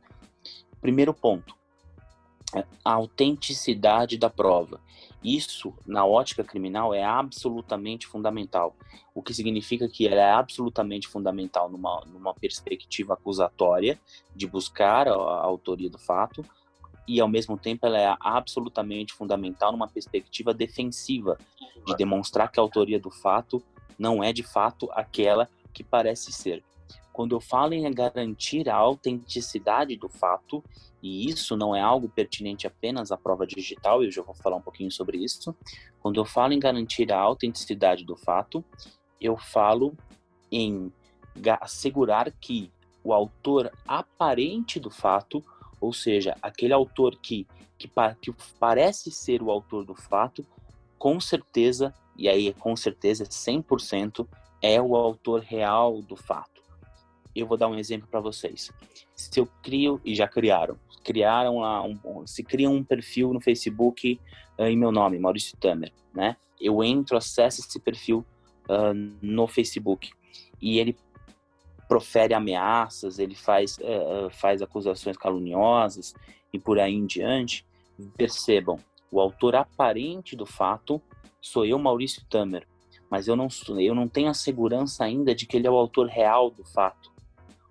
Primeiro 0.80 1.12
ponto, 1.12 1.56
é 2.54 2.64
a 2.84 2.92
autenticidade 2.92 4.16
da 4.16 4.30
prova. 4.30 4.80
Isso, 5.22 5.74
na 5.86 6.06
ótica 6.06 6.44
criminal, 6.44 6.94
é 6.94 7.04
absolutamente 7.04 8.06
fundamental. 8.06 8.76
O 9.14 9.22
que 9.22 9.34
significa 9.34 9.88
que 9.88 10.06
ela 10.06 10.20
é 10.20 10.30
absolutamente 10.30 11.08
fundamental 11.08 11.68
numa, 11.68 12.04
numa 12.06 12.32
perspectiva 12.32 13.14
acusatória, 13.14 13.98
de 14.34 14.46
buscar 14.46 15.08
a, 15.08 15.12
a 15.12 15.44
autoria 15.44 15.90
do 15.90 15.98
fato, 15.98 16.44
e 17.08 17.20
ao 17.20 17.26
mesmo 17.26 17.56
tempo 17.56 17.86
ela 17.86 17.98
é 17.98 18.14
absolutamente 18.20 19.14
fundamental 19.14 19.72
numa 19.72 19.88
perspectiva 19.88 20.52
defensiva, 20.52 21.38
de 21.86 21.96
demonstrar 21.96 22.52
que 22.52 22.60
a 22.60 22.62
autoria 22.62 23.00
do 23.00 23.10
fato 23.10 23.62
não 23.98 24.22
é 24.22 24.32
de 24.32 24.42
fato 24.42 24.88
aquela 24.92 25.48
que 25.72 25.82
parece 25.82 26.30
ser. 26.30 26.62
Quando 27.12 27.34
eu 27.34 27.40
falo 27.40 27.74
em 27.74 27.90
garantir 27.92 28.68
a 28.68 28.76
autenticidade 28.76 29.96
do 29.96 30.08
fato, 30.08 30.62
e 31.02 31.28
isso 31.28 31.56
não 31.56 31.74
é 31.74 31.80
algo 31.80 32.08
pertinente 32.08 32.66
apenas 32.66 33.10
à 33.10 33.16
prova 33.16 33.46
digital, 33.46 34.04
eu 34.04 34.10
já 34.10 34.22
vou 34.22 34.34
falar 34.34 34.56
um 34.56 34.62
pouquinho 34.62 34.90
sobre 34.90 35.18
isso. 35.18 35.56
Quando 36.00 36.20
eu 36.20 36.24
falo 36.24 36.52
em 36.52 36.60
garantir 36.60 37.10
a 37.10 37.18
autenticidade 37.18 38.04
do 38.04 38.16
fato, 38.16 38.64
eu 39.20 39.36
falo 39.36 39.96
em 40.52 40.92
assegurar 41.60 42.30
que 42.30 42.70
o 43.02 43.12
autor 43.12 43.72
aparente 43.86 44.78
do 44.78 44.90
fato 44.90 45.42
ou 45.80 45.92
seja, 45.92 46.36
aquele 46.42 46.72
autor 46.72 47.16
que, 47.16 47.46
que, 47.78 47.90
que 48.20 48.34
parece 48.58 49.10
ser 49.10 49.42
o 49.42 49.50
autor 49.50 49.84
do 49.84 49.94
fato, 49.94 50.44
com 50.98 51.20
certeza, 51.20 51.94
e 52.16 52.28
aí 52.28 52.52
com 52.54 52.74
certeza 52.76 53.24
100%, 53.24 54.26
é 54.60 54.80
o 54.80 54.96
autor 54.96 55.40
real 55.40 56.02
do 56.02 56.16
fato. 56.16 56.62
Eu 57.34 57.46
vou 57.46 57.56
dar 57.56 57.68
um 57.68 57.78
exemplo 57.78 58.08
para 58.10 58.20
vocês. 58.20 58.72
Se 59.14 59.38
eu 59.38 59.48
crio, 59.62 60.00
e 60.04 60.14
já 60.14 60.26
criaram, 60.26 60.76
criaram 61.04 61.58
lá, 61.60 61.82
um, 61.82 62.26
se 62.26 62.42
cria 62.42 62.68
um 62.68 62.82
perfil 62.82 63.32
no 63.32 63.40
Facebook 63.40 64.20
uh, 64.58 64.64
em 64.64 64.76
meu 64.76 64.90
nome, 64.90 65.18
Maurício 65.18 65.56
Tamer, 65.56 65.92
né? 66.12 66.36
Eu 66.60 66.82
entro, 66.82 67.16
acesso 67.16 67.60
esse 67.60 67.78
perfil 67.78 68.26
uh, 68.68 68.92
no 69.22 69.46
Facebook 69.46 70.10
e 70.60 70.78
ele 70.78 70.96
profere 71.88 72.35
ameaças, 72.35 73.18
ele 73.18 73.35
faz, 73.35 73.79
uh, 73.79 74.31
faz 74.31 74.61
acusações 74.61 75.16
caluniosas 75.16 76.14
e 76.53 76.59
por 76.59 76.79
aí 76.79 76.94
em 76.94 77.07
diante, 77.07 77.66
percebam, 78.16 78.79
o 79.11 79.20
autor 79.20 79.57
aparente 79.57 80.37
do 80.37 80.44
fato 80.44 81.01
sou 81.40 81.64
eu, 81.64 81.79
Maurício 81.79 82.22
Tamer, 82.29 82.66
mas 83.11 83.27
eu 83.27 83.35
não, 83.35 83.48
eu 83.79 83.94
não 83.94 84.07
tenho 84.07 84.29
a 84.29 84.35
segurança 84.35 85.05
ainda 85.05 85.35
de 85.35 85.46
que 85.46 85.57
ele 85.57 85.66
é 85.66 85.70
o 85.70 85.77
autor 85.77 86.07
real 86.07 86.51
do 86.51 86.64
fato. 86.64 87.11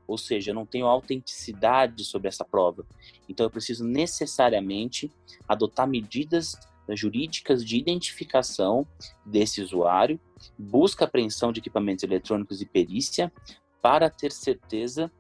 Ou 0.08 0.18
seja, 0.18 0.52
eu 0.52 0.56
não 0.56 0.66
tenho 0.66 0.88
autenticidade 0.88 2.04
sobre 2.06 2.30
essa 2.30 2.46
prova. 2.46 2.86
Então 3.28 3.46
eu 3.46 3.50
preciso 3.50 3.84
necessariamente 3.84 5.12
adotar 5.48 5.88
medidas 5.88 6.58
jurídicas 6.96 7.66
de 7.66 7.78
identificação 7.78 8.88
desse 9.26 9.62
usuário, 9.62 10.18
busca 10.58 11.04
apreensão 11.04 11.52
de 11.52 11.60
equipamentos 11.60 12.04
eletrônicos 12.04 12.62
e 12.62 12.66
perícia, 12.66 13.32
para 13.82 14.10
ter 14.10 14.32
certeza 14.32 15.12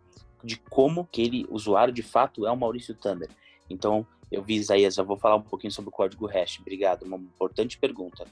de 0.43 0.58
como 0.58 1.02
aquele 1.02 1.46
usuário 1.50 1.93
de 1.93 2.04
fato 2.04 2.46
é 2.46 2.52
o 2.52 2.58
Maurício 2.58 2.96
Thunder. 2.96 3.30
Então, 3.70 4.06
eu 4.32 4.43
vi, 4.43 4.56
Isaías, 4.56 4.96
já 4.96 5.04
vou 5.04 5.17
falar 5.17 5.36
um 5.36 5.41
pouquinho 5.41 5.72
sobre 5.72 5.89
o 5.89 5.91
código 5.91 6.26
hash. 6.26 6.60
Obrigado, 6.60 7.04
uma 7.04 7.17
importante 7.17 7.78
pergunta. 7.78 8.26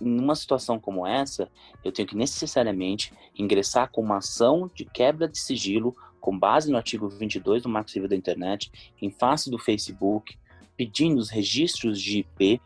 Numa 0.00 0.34
situação 0.34 0.78
como 0.78 1.06
essa, 1.06 1.50
eu 1.84 1.92
tenho 1.92 2.06
que 2.06 2.16
necessariamente 2.16 3.12
ingressar 3.36 3.90
com 3.90 4.00
uma 4.00 4.18
ação 4.18 4.70
de 4.74 4.84
quebra 4.84 5.28
de 5.28 5.38
sigilo 5.38 5.96
com 6.20 6.36
base 6.36 6.70
no 6.70 6.76
artigo 6.76 7.08
22 7.08 7.62
do 7.62 7.68
Marco 7.68 7.90
Civil 7.90 8.08
da 8.08 8.16
Internet, 8.16 8.70
em 9.00 9.10
face 9.10 9.50
do 9.50 9.58
Facebook, 9.58 10.36
pedindo 10.76 11.18
os 11.18 11.30
registros 11.30 12.00
de 12.00 12.18
IP, 12.18 12.60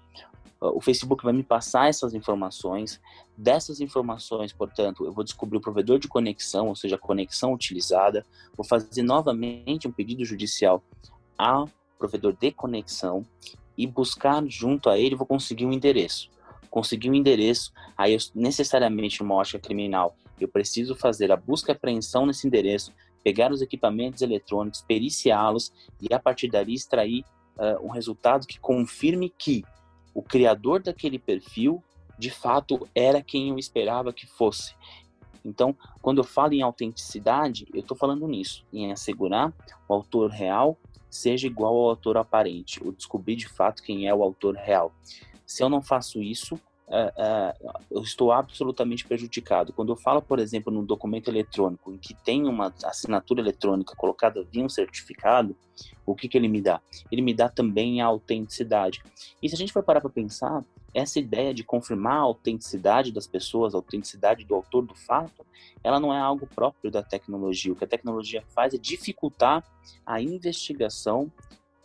o 0.71 0.81
Facebook 0.81 1.25
vai 1.25 1.33
me 1.33 1.43
passar 1.43 1.89
essas 1.89 2.15
informações. 2.15 3.01
Dessas 3.37 3.81
informações, 3.81 4.53
portanto, 4.53 5.05
eu 5.05 5.13
vou 5.13 5.25
descobrir 5.25 5.59
o 5.59 5.61
provedor 5.61 5.99
de 5.99 6.07
conexão, 6.07 6.69
ou 6.69 6.77
seja, 6.77 6.95
a 6.95 6.99
conexão 6.99 7.53
utilizada. 7.53 8.25
Vou 8.57 8.65
fazer 8.65 9.03
novamente 9.03 9.89
um 9.89 9.93
pedido 9.93 10.25
judicial 10.25 10.83
ao 11.37 11.69
provedor 11.99 12.37
de 12.41 12.53
conexão 12.53 13.27
e 13.77 13.87
buscar 13.87 14.45
junto 14.47 14.89
a 14.89 14.99
ele, 14.99 15.17
vou 15.17 15.27
conseguir 15.27 15.67
um 15.67 15.73
endereço. 15.73 16.31
Conseguir 16.71 17.11
um 17.11 17.15
endereço, 17.15 17.73
aí 17.97 18.15
eu, 18.15 18.19
necessariamente 18.35 19.21
numa 19.21 19.35
ótica 19.35 19.59
criminal, 19.59 20.15
eu 20.41 20.49
preciso 20.49 20.95
fazer 20.95 21.33
a 21.33 21.37
busca 21.37 21.73
e 21.73 21.75
apreensão 21.75 22.27
nesse 22.27 22.47
endereço, 22.47 22.93
pegar 23.23 23.53
os 23.53 23.63
equipamentos 23.63 24.23
eletrônicos, 24.23 24.83
periciá-los 24.83 25.73
e 26.01 26.13
a 26.15 26.19
partir 26.19 26.49
dali 26.49 26.75
extrair 26.75 27.25
uh, 27.57 27.85
um 27.85 27.91
resultado 27.91 28.47
que 28.47 28.59
confirme 28.59 29.33
que 29.37 29.65
o 30.15 30.23
criador 30.23 30.83
daquele 30.83 31.19
perfil, 31.19 31.83
de 32.19 32.31
fato, 32.31 32.89
era 32.95 33.23
quem 33.23 33.51
eu 33.51 33.59
esperava 33.59 34.13
que 34.13 34.27
fosse. 34.27 34.75
Então, 35.45 35.77
quando 36.01 36.19
eu 36.19 36.25
falo 36.25 36.53
em 36.53 36.63
autenticidade, 36.63 37.67
eu 37.75 37.81
estou 37.81 37.97
falando 37.97 38.29
nisso, 38.29 38.65
em 38.73 38.93
assegurar 38.93 39.53
o 39.89 39.95
autor 39.95 40.31
real 40.31 40.79
seja 41.13 41.47
igual 41.47 41.77
ao 41.77 41.91
autor 41.91 42.17
aparente, 42.17 42.83
ou 42.83 42.91
descobrir 42.91 43.37
de 43.37 43.47
fato 43.47 43.83
quem 43.83 44.09
é 44.09 44.15
o 44.15 44.23
autor 44.23 44.57
real. 44.57 44.93
Se 45.45 45.63
eu 45.63 45.69
não 45.69 45.83
faço 45.83 46.23
isso, 46.23 46.59
eu 47.91 48.03
estou 48.03 48.31
absolutamente 48.31 49.07
prejudicado. 49.07 49.73
Quando 49.73 49.93
eu 49.93 49.97
falo, 49.97 50.21
por 50.21 50.39
exemplo, 50.39 50.73
num 50.73 50.85
documento 50.85 51.29
eletrônico 51.29 51.91
em 51.91 51.97
que 51.97 52.15
tem 52.15 52.47
uma 52.47 52.73
assinatura 52.85 53.41
eletrônica 53.41 53.97
colocada 53.97 54.45
via 54.51 54.65
um 54.65 54.69
certificado, 54.69 55.57
o 56.05 56.15
que, 56.15 56.29
que 56.29 56.37
ele 56.37 56.49
me 56.49 56.61
dá? 56.61 56.81
Ele 57.11 57.23
me 57.23 57.33
dá 57.33 57.49
também 57.49 58.03
a 58.03 58.07
autenticidade. 58.07 59.03
E 59.43 59.49
se 59.49 59.55
a 59.55 59.59
gente 59.59 59.73
for 59.73 59.83
parar 59.83 60.01
para 60.01 60.11
pensar, 60.11 60.63
essa 60.95 61.19
ideia 61.19 61.55
de 61.55 61.65
confirmar 61.65 62.19
a 62.19 62.21
autenticidade 62.21 63.11
das 63.11 63.27
pessoas, 63.27 63.75
a 63.75 63.79
autenticidade 63.79 64.45
do 64.45 64.55
autor 64.55 64.85
do 64.85 64.95
fato, 64.95 65.47
ela 65.83 65.99
não 65.99 66.13
é 66.13 66.21
algo 66.21 66.47
próprio 66.47 66.91
da 66.91 67.03
tecnologia. 67.03 67.73
O 67.73 67.77
que 67.77 67.85
a 67.85 67.89
tecnologia 67.89 68.45
faz 68.55 68.75
é 68.75 68.79
dificultar 68.79 69.65
a 70.05 70.21
investigação 70.21 71.33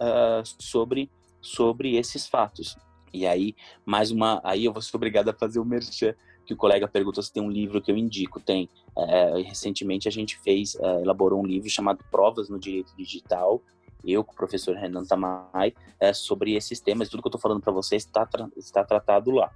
uh, 0.02 0.44
sobre, 0.60 1.10
sobre 1.42 1.96
esses 1.96 2.28
fatos. 2.28 2.76
E 3.14 3.26
aí, 3.26 3.56
mais 3.86 4.12
uma. 4.12 4.42
Aí 4.44 4.66
eu 4.66 4.74
vou 4.74 4.82
ser 4.82 4.96
obrigado 4.96 5.30
a 5.30 5.34
fazer 5.34 5.60
o 5.60 5.66
merchan, 5.66 6.14
que 6.46 6.54
o 6.54 6.58
colega 6.58 6.88
perguntou 6.88 7.22
se 7.24 7.32
tem 7.32 7.42
um 7.44 7.50
livro 7.50 7.82
que 7.82 7.92
eu 7.92 7.98
indico. 7.98 8.40
Tem. 8.40 8.70
É, 8.98 9.42
recentemente 9.42 10.08
a 10.08 10.12
gente 10.12 10.38
fez, 10.40 10.76
é, 10.76 11.02
elaborou 11.02 11.42
um 11.42 11.46
livro 11.46 11.70
chamado 11.70 12.04
Provas 12.10 12.50
no 12.50 12.60
Direito 12.60 12.96
Digital, 12.98 13.62
eu 14.04 14.24
com 14.24 14.34
o 14.34 14.36
professor 14.36 14.76
Renan 14.76 15.04
Tamay, 15.04 15.74
é, 16.00 16.14
sobre 16.14 16.56
esses 16.56 16.80
temas. 16.80 17.10
Tudo 17.10 17.22
que 17.22 17.28
eu 17.28 17.30
estou 17.30 17.42
falando 17.42 17.62
para 17.62 17.74
vocês 17.74 18.04
está, 18.04 18.26
tra 18.26 18.48
está 18.56 18.84
tratado 18.84 19.32
lá. 19.32 19.52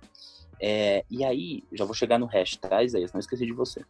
É, 0.60 1.04
e 1.10 1.24
aí, 1.24 1.64
já 1.72 1.86
vou 1.86 1.96
chegar 1.96 2.20
no 2.20 2.28
hash, 2.28 2.58
tá, 2.58 2.84
Isaías? 2.84 3.12
Não 3.14 3.20
esqueci 3.20 3.46
de 3.46 3.54
você. 3.54 3.84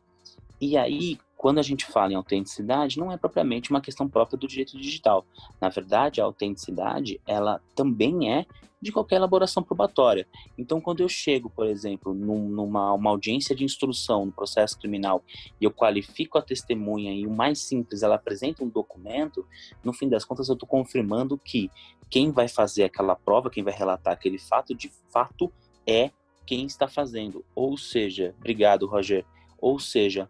E 0.60 0.78
aí, 0.78 1.18
quando 1.42 1.58
a 1.58 1.64
gente 1.64 1.88
fala 1.88 2.14
em 2.14 2.16
autenticidade, 2.16 3.00
não 3.00 3.12
é 3.12 3.18
propriamente 3.18 3.72
uma 3.72 3.82
questão 3.82 4.08
própria 4.08 4.38
do 4.38 4.48
direito 4.48 4.78
digital. 4.78 5.26
Na 5.60 5.70
verdade, 5.70 6.22
a 6.22 6.24
autenticidade, 6.24 7.20
ela 7.26 7.60
também 7.76 8.32
é 8.32 8.46
de 8.80 8.92
qualquer 8.92 9.16
elaboração 9.16 9.64
probatória. 9.64 10.28
Então, 10.56 10.80
quando 10.80 11.00
eu 11.00 11.10
chego, 11.10 11.50
por 11.50 11.66
exemplo, 11.66 12.14
num, 12.14 12.48
numa 12.48 12.94
uma 12.94 13.10
audiência 13.10 13.56
de 13.56 13.64
instrução 13.64 14.28
no 14.28 14.32
processo 14.32 14.78
criminal 14.78 15.24
e 15.60 15.66
eu 15.66 15.72
qualifico 15.72 16.38
a 16.38 16.44
testemunha 16.44 17.12
e 17.12 17.26
o 17.26 17.32
mais 17.32 17.58
simples, 17.58 18.04
ela 18.04 18.18
apresenta 18.18 18.64
um 18.64 18.70
documento, 18.70 19.44
no 19.84 19.94
fim 19.94 20.08
das 20.08 20.24
contas 20.24 20.48
eu 20.48 20.54
estou 20.54 20.70
confirmando 20.70 21.40
que 21.40 21.72
quem 22.08 22.30
vai 22.30 22.48
fazer 22.48 22.84
aquela 22.84 23.16
prova, 23.16 23.50
quem 23.50 23.64
vai 23.64 23.74
relatar 23.74 24.14
aquele 24.14 24.38
fato, 24.38 24.76
de 24.76 24.92
fato 25.12 25.52
é 25.88 26.12
quem 26.46 26.68
está 26.68 26.88
fazendo. 26.88 27.44
Ou 27.56 27.76
seja, 27.80 28.36
obrigado, 28.38 28.86
Roger. 28.86 29.26
Ou 29.60 29.80
seja, 29.80 30.30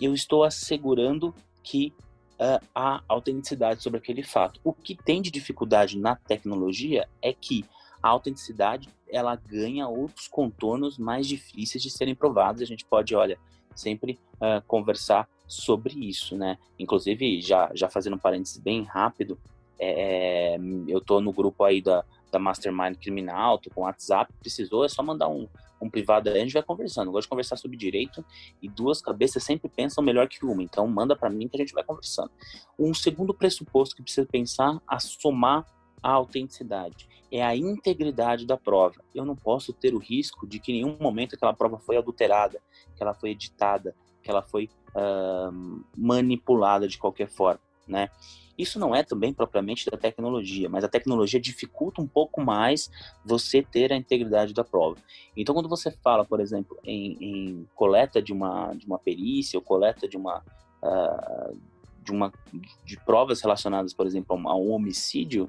eu 0.00 0.14
estou 0.14 0.44
assegurando 0.44 1.34
que 1.62 1.92
uh, 2.34 2.64
há 2.74 3.02
autenticidade 3.08 3.82
sobre 3.82 3.98
aquele 3.98 4.22
fato. 4.22 4.60
O 4.64 4.72
que 4.72 4.94
tem 4.94 5.20
de 5.20 5.30
dificuldade 5.30 5.98
na 5.98 6.16
tecnologia 6.16 7.08
é 7.20 7.32
que 7.32 7.64
a 8.02 8.08
autenticidade 8.08 8.88
ela 9.10 9.34
ganha 9.34 9.88
outros 9.88 10.28
contornos 10.28 10.98
mais 10.98 11.26
difíceis 11.26 11.82
de 11.82 11.90
serem 11.90 12.14
provados. 12.14 12.62
A 12.62 12.66
gente 12.66 12.84
pode, 12.84 13.14
olha, 13.14 13.38
sempre 13.74 14.18
uh, 14.34 14.64
conversar 14.66 15.28
sobre 15.46 15.94
isso, 15.94 16.36
né? 16.36 16.58
Inclusive, 16.78 17.40
já, 17.40 17.70
já 17.74 17.88
fazendo 17.88 18.16
um 18.16 18.18
parênteses 18.18 18.58
bem 18.58 18.82
rápido, 18.82 19.38
é, 19.78 20.58
eu 20.86 21.00
tô 21.00 21.20
no 21.20 21.32
grupo 21.32 21.64
aí 21.64 21.80
da, 21.80 22.04
da 22.30 22.38
Mastermind 22.38 22.96
Criminal, 22.96 23.58
tô 23.58 23.70
com 23.70 23.82
WhatsApp, 23.82 24.32
precisou, 24.40 24.84
é 24.84 24.88
só 24.88 25.02
mandar 25.02 25.28
um, 25.28 25.48
um 25.80 25.88
privado 25.88 26.28
aí, 26.28 26.36
a 26.36 26.40
gente 26.40 26.52
vai 26.52 26.62
conversando. 26.62 27.08
Eu 27.08 27.12
gosto 27.12 27.26
de 27.26 27.30
conversar 27.30 27.56
sobre 27.56 27.76
direito 27.76 28.24
e 28.60 28.68
duas 28.68 29.00
cabeças 29.00 29.42
sempre 29.42 29.68
pensam 29.68 30.02
melhor 30.02 30.28
que 30.28 30.44
uma. 30.44 30.62
Então, 30.62 30.86
manda 30.86 31.16
para 31.16 31.30
mim 31.30 31.48
que 31.48 31.56
a 31.56 31.60
gente 31.60 31.72
vai 31.72 31.84
conversando. 31.84 32.30
Um 32.78 32.92
segundo 32.92 33.32
pressuposto 33.32 33.94
que 33.94 34.02
precisa 34.02 34.26
pensar 34.26 34.80
a 34.86 34.98
somar 34.98 35.64
a 36.02 36.12
autenticidade 36.12 37.08
é 37.30 37.44
a 37.44 37.54
integridade 37.54 38.46
da 38.46 38.56
prova. 38.56 39.02
Eu 39.14 39.24
não 39.24 39.36
posso 39.36 39.72
ter 39.72 39.94
o 39.94 39.98
risco 39.98 40.46
de 40.46 40.58
que 40.58 40.72
em 40.72 40.76
nenhum 40.76 40.96
momento 40.98 41.34
aquela 41.34 41.52
prova 41.52 41.78
foi 41.78 41.96
adulterada, 41.96 42.60
que 42.96 43.02
ela 43.02 43.14
foi 43.14 43.30
editada, 43.30 43.94
que 44.22 44.30
ela 44.30 44.42
foi 44.42 44.68
uh, 44.90 45.84
manipulada 45.96 46.88
de 46.88 46.98
qualquer 46.98 47.28
forma, 47.28 47.60
né? 47.88 48.08
Isso 48.58 48.78
não 48.80 48.92
é 48.92 49.04
também 49.04 49.32
propriamente 49.32 49.88
da 49.88 49.96
tecnologia, 49.96 50.68
mas 50.68 50.82
a 50.82 50.88
tecnologia 50.88 51.40
dificulta 51.40 52.02
um 52.02 52.08
pouco 52.08 52.40
mais 52.40 52.90
você 53.24 53.62
ter 53.62 53.92
a 53.92 53.96
integridade 53.96 54.52
da 54.52 54.64
prova. 54.64 54.96
Então, 55.36 55.54
quando 55.54 55.68
você 55.68 55.92
fala, 56.02 56.24
por 56.24 56.40
exemplo, 56.40 56.76
em, 56.84 57.16
em 57.20 57.68
coleta 57.76 58.20
de 58.20 58.32
uma, 58.32 58.74
de 58.74 58.84
uma 58.84 58.98
perícia 58.98 59.56
ou 59.56 59.64
coleta 59.64 60.08
de 60.08 60.16
uma, 60.16 60.42
uh, 60.82 61.56
de 62.02 62.10
uma 62.10 62.32
de 62.84 62.98
provas 63.04 63.40
relacionadas, 63.40 63.94
por 63.94 64.06
exemplo, 64.06 64.36
a 64.48 64.56
um 64.56 64.72
homicídio, 64.72 65.48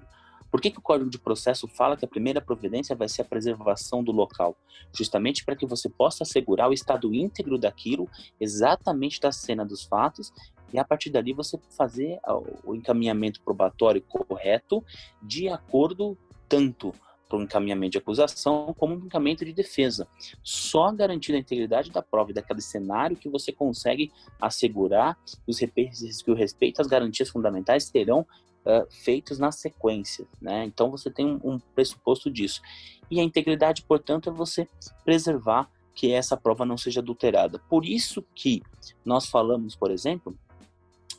por 0.52 0.62
que, 0.62 0.72
que 0.72 0.80
o 0.80 0.82
Código 0.82 1.10
de 1.10 1.20
Processo 1.20 1.68
fala 1.68 1.96
que 1.96 2.06
a 2.06 2.08
primeira 2.08 2.42
providência 2.42 2.96
vai 2.96 3.08
ser 3.08 3.22
a 3.22 3.26
preservação 3.26 4.04
do 4.04 4.12
local? 4.12 4.56
Justamente 4.94 5.46
para 5.46 5.56
que 5.56 5.66
você 5.66 5.90
possa 5.90 6.24
assegurar 6.24 6.70
o 6.70 6.74
estado 6.74 7.14
íntegro 7.14 7.58
daquilo, 7.58 8.10
exatamente 8.40 9.20
da 9.20 9.32
cena 9.32 9.64
dos 9.64 9.84
fatos, 9.84 10.34
e 10.74 10.80
a 10.80 10.84
partir 10.84 11.10
dali 11.10 11.34
você 11.34 11.60
fazer 11.78 12.20
o 12.64 12.76
encaminhamento 12.76 13.42
probatório 13.42 14.02
correto 14.02 14.84
de 15.22 15.50
acordo 15.50 16.18
tanto 16.48 16.94
para 17.30 17.38
o 17.38 17.44
encaminhamento 17.44 17.92
de 17.92 17.98
acusação 18.00 18.74
como 18.76 18.96
o 18.96 19.06
encaminhamento 19.06 19.46
de 19.46 19.54
defesa. 19.54 20.08
Só 20.44 20.92
garantindo 20.92 21.38
a 21.38 21.40
integridade 21.40 21.92
da 21.92 22.02
prova 22.02 22.32
e 22.32 22.34
daquele 22.34 22.62
cenário 22.62 23.16
que 23.16 23.30
você 23.30 23.52
consegue 23.52 24.12
assegurar 24.42 25.16
os 25.48 25.60
que 25.60 26.32
o 26.32 26.34
respeito 26.34 26.82
às 26.82 26.88
garantias 26.88 27.30
fundamentais 27.30 27.90
terão 27.92 28.22
uh, 28.22 28.88
feitos 28.90 29.38
na 29.38 29.52
sequência, 29.52 30.28
né? 30.42 30.66
Então 30.66 30.90
você 30.90 31.12
tem 31.12 31.26
um, 31.28 31.40
um 31.44 31.60
pressuposto 31.60 32.32
disso. 32.32 32.62
E 33.12 33.20
a 33.20 33.24
integridade, 33.24 33.84
portanto, 33.84 34.30
é 34.30 34.34
você 34.34 34.68
preservar 35.06 35.70
que 35.94 36.12
essa 36.12 36.38
prova 36.38 36.66
não 36.66 36.78
seja 36.78 37.00
adulterada. 37.00 37.60
Por 37.70 37.86
isso 37.86 38.24
que 38.34 38.62
nós 39.04 39.28
falamos, 39.28 39.76
por 39.76 39.92
exemplo, 39.92 40.36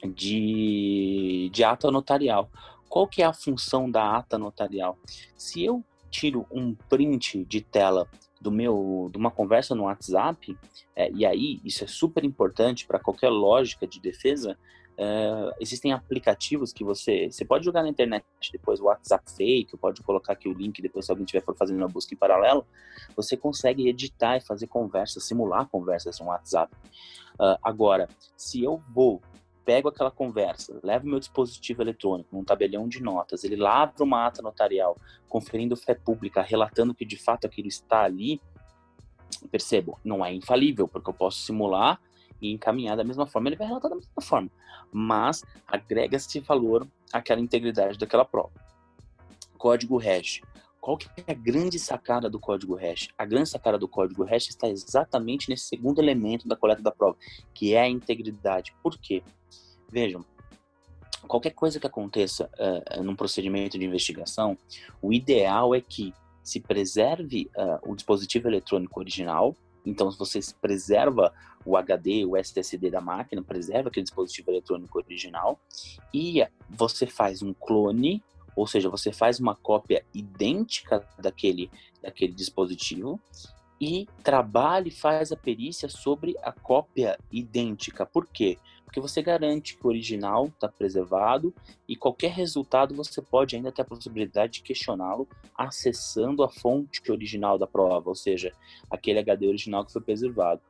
de, 0.05 1.51
de 1.53 1.65
ata 1.65 1.91
notarial. 1.91 2.51
Qual 2.89 3.07
que 3.07 3.23
é 3.23 3.25
a 3.25 3.33
função 3.33 3.91
da 3.91 4.17
ata 4.17 4.39
notarial? 4.39 4.99
Se 5.37 5.65
eu 5.65 5.85
tiro 6.11 6.47
um 6.51 6.75
print 6.75 7.45
de 7.45 7.61
tela 7.61 8.09
do 8.41 8.51
meu 8.51 9.09
de 9.13 9.19
uma 9.19 9.31
conversa 9.31 9.75
no 9.75 9.85
WhatsApp 9.85 10.57
é, 10.97 11.11
e 11.13 11.27
aí 11.27 11.61
isso 11.65 11.85
é 11.85 11.87
super 11.87 12.25
importante 12.25 12.87
para 12.87 12.99
qualquer 12.99 13.29
lógica 13.29 13.87
de 13.87 14.01
defesa 14.01 14.57
é, 14.97 15.55
existem 15.61 15.93
aplicativos 15.93 16.73
que 16.73 16.83
você 16.83 17.31
você 17.31 17.45
pode 17.45 17.65
jogar 17.65 17.83
na 17.83 17.89
internet 17.89 18.25
depois 18.51 18.81
o 18.81 18.85
WhatsApp 18.85 19.31
fake 19.31 19.77
pode 19.77 20.03
colocar 20.03 20.33
aqui 20.33 20.49
o 20.49 20.55
link 20.55 20.81
depois 20.81 21.05
se 21.05 21.13
alguém 21.13 21.25
estiver 21.25 21.45
fazendo 21.55 21.79
uma 21.79 21.89
busca 21.89 22.15
em 22.15 22.19
paralelo 22.19 22.67
você 23.15 23.37
consegue 23.37 23.89
editar 23.89 24.39
e 24.39 24.41
fazer 24.41 24.67
conversas 24.67 25.23
simular 25.25 25.69
conversas 25.69 26.19
no 26.19 26.27
WhatsApp 26.27 26.75
uh, 27.35 27.59
agora 27.63 28.09
se 28.37 28.65
eu 28.65 28.83
vou 28.89 29.21
pego 29.65 29.89
aquela 29.89 30.11
conversa, 30.11 30.81
levo 30.83 31.07
meu 31.07 31.19
dispositivo 31.19 31.83
eletrônico, 31.83 32.37
um 32.37 32.45
tabelião 32.45 32.89
de 32.89 33.03
notas, 33.03 33.45
ele 33.45 33.57
lavra 33.57 34.03
uma 34.03 34.27
ata 34.27 34.43
notarial, 34.43 34.97
conferindo 35.29 35.77
fé 35.77 35.95
pública, 35.95 36.43
relatando 36.43 36.95
que 36.95 37.05
de 37.05 37.17
fato 37.17 37.47
aquilo 37.47 37.69
está 37.69 38.03
ali, 38.03 38.41
percebo, 39.51 39.99
não 40.05 40.25
é 40.25 40.33
infalível, 40.33 40.89
porque 40.89 41.11
eu 41.11 41.15
posso 41.15 41.41
simular 41.41 42.01
e 42.41 42.53
encaminhar 42.53 42.97
da 42.97 43.05
mesma 43.05 43.27
forma, 43.27 43.49
ele 43.49 43.57
vai 43.57 43.67
relatar 43.67 43.91
da 43.91 43.97
mesma 43.97 44.23
forma, 44.23 44.51
mas 44.93 45.45
agrega-se 45.67 46.41
valor 46.41 46.87
àquela 47.13 47.41
integridade 47.41 47.99
daquela 47.99 48.25
prova. 48.25 48.53
Código 49.59 49.99
hash. 49.99 50.41
Qual 50.81 50.97
que 50.97 51.09
é 51.27 51.33
a 51.33 51.35
grande 51.35 51.79
sacada 51.79 52.31
do 52.31 52.41
código 52.41 52.75
hash? 52.75 53.09
A 53.19 53.27
grande 53.27 53.51
sacada 53.51 53.79
do 53.79 53.87
código 53.87 54.25
hash 54.25 54.49
está 54.49 54.69
exatamente 54.69 55.51
nesse 55.51 55.65
segundo 55.65 56.01
elemento 56.01 56.49
da 56.49 56.57
coleta 56.57 56.81
da 56.81 56.91
prova, 56.91 57.17
que 57.53 57.75
é 57.75 57.83
a 57.83 57.89
integridade. 57.89 58.75
Por 58.83 58.99
quê? 58.99 59.23
Vejam, 59.91 60.25
qualquer 61.29 61.51
coisa 61.51 61.79
que 61.79 61.87
aconteça 61.87 62.51
uh, 62.59 63.03
num 63.03 63.15
procedimento 63.15 63.79
de 63.79 63.85
investigação, 63.85 64.57
o 65.03 65.13
ideal 65.13 65.75
é 65.75 65.81
que 65.83 66.15
se 66.43 66.61
preserve 66.61 67.51
uh, 67.57 67.91
o 67.91 67.95
dispositivo 67.95 68.49
eletrônico 68.49 69.01
original. 69.01 69.55
Então, 69.85 70.11
se 70.11 70.19
você 70.19 70.41
preserva 70.61 71.33
o 71.65 71.77
HD, 71.77 72.25
o 72.25 72.37
SSD 72.37 72.91
da 72.91 73.03
máquina, 73.03 73.43
preserva 73.43 73.89
aquele 73.89 74.05
dispositivo 74.05 74.51
eletrônico 74.51 74.99
original 74.99 75.61
e 76.13 76.43
você 76.69 77.07
faz 77.07 77.43
um 77.43 77.53
clone, 77.53 78.23
ou 78.57 78.67
seja, 78.67 78.89
você 78.89 79.13
faz 79.13 79.41
uma 79.41 79.55
cópia 79.55 80.05
idêntica 80.15 81.07
daquele, 81.19 81.71
daquele 82.03 82.33
dispositivo 82.33 83.21
e 83.81 84.07
trabalha 84.23 84.89
e 84.89 84.93
faz 84.93 85.33
a 85.33 85.37
perícia 85.37 85.89
sobre 85.89 86.37
a 86.43 86.53
cópia 86.53 87.19
idêntica. 87.33 88.05
Por 88.05 88.27
quê? 88.27 88.59
Porque 88.85 89.01
você 89.01 89.23
garante 89.23 89.77
que 89.77 89.87
o 89.87 89.89
original 89.89 90.47
está 90.47 90.69
preservado 90.69 91.55
e 91.89 91.95
qualquer 91.95 92.33
resultado 92.33 92.93
você 92.93 93.23
pode 93.23 93.55
ainda 93.55 93.71
ter 93.71 93.83
a 93.83 93.85
possibilidade 93.85 94.55
de 94.55 94.63
questioná-lo 94.63 95.29
acessando 95.57 96.43
a 96.43 96.49
fonte 96.49 97.01
original 97.11 97.57
da 97.57 97.69
prova, 97.69 98.09
ou 98.09 98.17
seja, 98.17 98.53
aquele 98.91 99.21
HD 99.21 99.47
original 99.47 99.85
que 99.85 99.93
foi 99.93 100.03
preservado. 100.03 100.61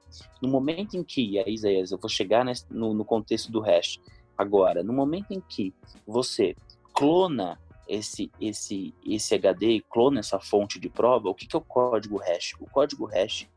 No 0.41 0.49
momento 0.49 0.99
em 0.99 1.03
que, 1.03 1.31
e 1.31 1.39
aí, 1.39 1.55
Isaías, 1.55 1.93
eu 1.93 1.99
vou 1.99 2.11
chegar 2.11 2.45
no, 2.69 2.93
no 2.93 3.07
contexto 3.07 3.51
do 3.51 3.61
hash 3.61 3.99
agora, 4.37 4.83
no 4.83 4.93
momento 4.93 5.33
em 5.33 5.41
que 5.41 5.73
você 6.07 6.55
clona 6.93 7.59
esse, 7.91 8.31
esse, 8.41 8.95
esse 9.05 9.35
HD 9.35 9.71
e 9.73 9.81
clona 9.81 10.21
essa 10.21 10.39
fonte 10.39 10.79
de 10.79 10.89
prova, 10.89 11.29
o 11.29 11.35
que, 11.35 11.47
que 11.47 11.57
é 11.57 11.59
o 11.59 11.63
código 11.63 12.19
hash? 12.19 12.55
O 12.61 12.67
código 12.67 13.05
hash 13.07 13.49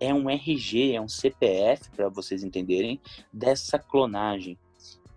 é 0.00 0.12
um 0.12 0.30
RG, 0.30 0.94
é 0.94 1.00
um 1.00 1.08
CPF, 1.08 1.90
para 1.90 2.08
vocês 2.08 2.42
entenderem, 2.42 2.98
dessa 3.32 3.78
clonagem. 3.78 4.58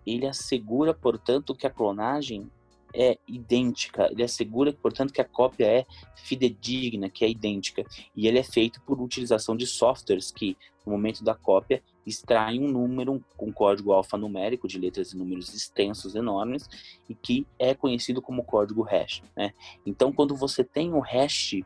Ele 0.06 0.26
assegura, 0.26 0.92
portanto, 0.92 1.54
que 1.54 1.66
a 1.66 1.70
clonagem 1.70 2.50
é 2.94 3.18
idêntica, 3.26 4.08
ele 4.12 4.22
assegura, 4.22 4.72
portanto, 4.72 5.12
que 5.12 5.20
a 5.20 5.24
cópia 5.24 5.66
é 5.66 5.86
fidedigna, 6.14 7.08
que 7.08 7.24
é 7.24 7.30
idêntica. 7.30 7.84
E 8.14 8.28
ele 8.28 8.38
é 8.38 8.44
feito 8.44 8.80
por 8.82 9.00
utilização 9.00 9.56
de 9.56 9.66
softwares 9.66 10.30
que, 10.30 10.56
no 10.84 10.92
momento 10.92 11.24
da 11.24 11.34
cópia, 11.34 11.82
extrai 12.06 12.58
um 12.58 12.68
número, 12.68 13.22
um 13.38 13.52
código 13.52 13.92
alfanumérico 13.92 14.68
de 14.68 14.78
letras 14.78 15.12
e 15.12 15.16
números 15.16 15.52
extensos, 15.52 16.14
enormes, 16.14 16.68
e 17.08 17.14
que 17.14 17.46
é 17.58 17.74
conhecido 17.74 18.22
como 18.22 18.44
código 18.44 18.82
hash. 18.82 19.22
Né? 19.36 19.52
Então, 19.84 20.12
quando 20.12 20.36
você 20.36 20.62
tem 20.62 20.92
o 20.94 21.00
hash 21.00 21.56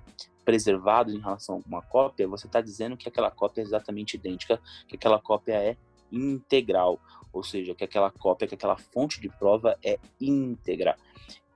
preservado 0.44 1.12
em 1.12 1.20
relação 1.20 1.62
a 1.64 1.68
uma 1.68 1.83
cópia, 1.83 2.26
você 2.26 2.46
está 2.46 2.61
dizendo 2.61 2.96
que 2.96 3.09
aquela 3.09 3.31
cópia 3.31 3.61
é 3.61 3.64
exatamente 3.64 4.14
idêntica, 4.14 4.61
que 4.88 4.96
aquela 4.96 5.20
cópia 5.20 5.55
é 5.55 5.76
integral, 6.11 6.98
ou 7.33 7.42
seja, 7.42 7.74
que 7.74 7.85
aquela 7.85 8.11
cópia, 8.11 8.48
que 8.48 8.55
aquela 8.55 8.76
fonte 8.76 9.20
de 9.20 9.29
prova 9.29 9.79
é 9.85 9.98
íntegra. 10.20 10.96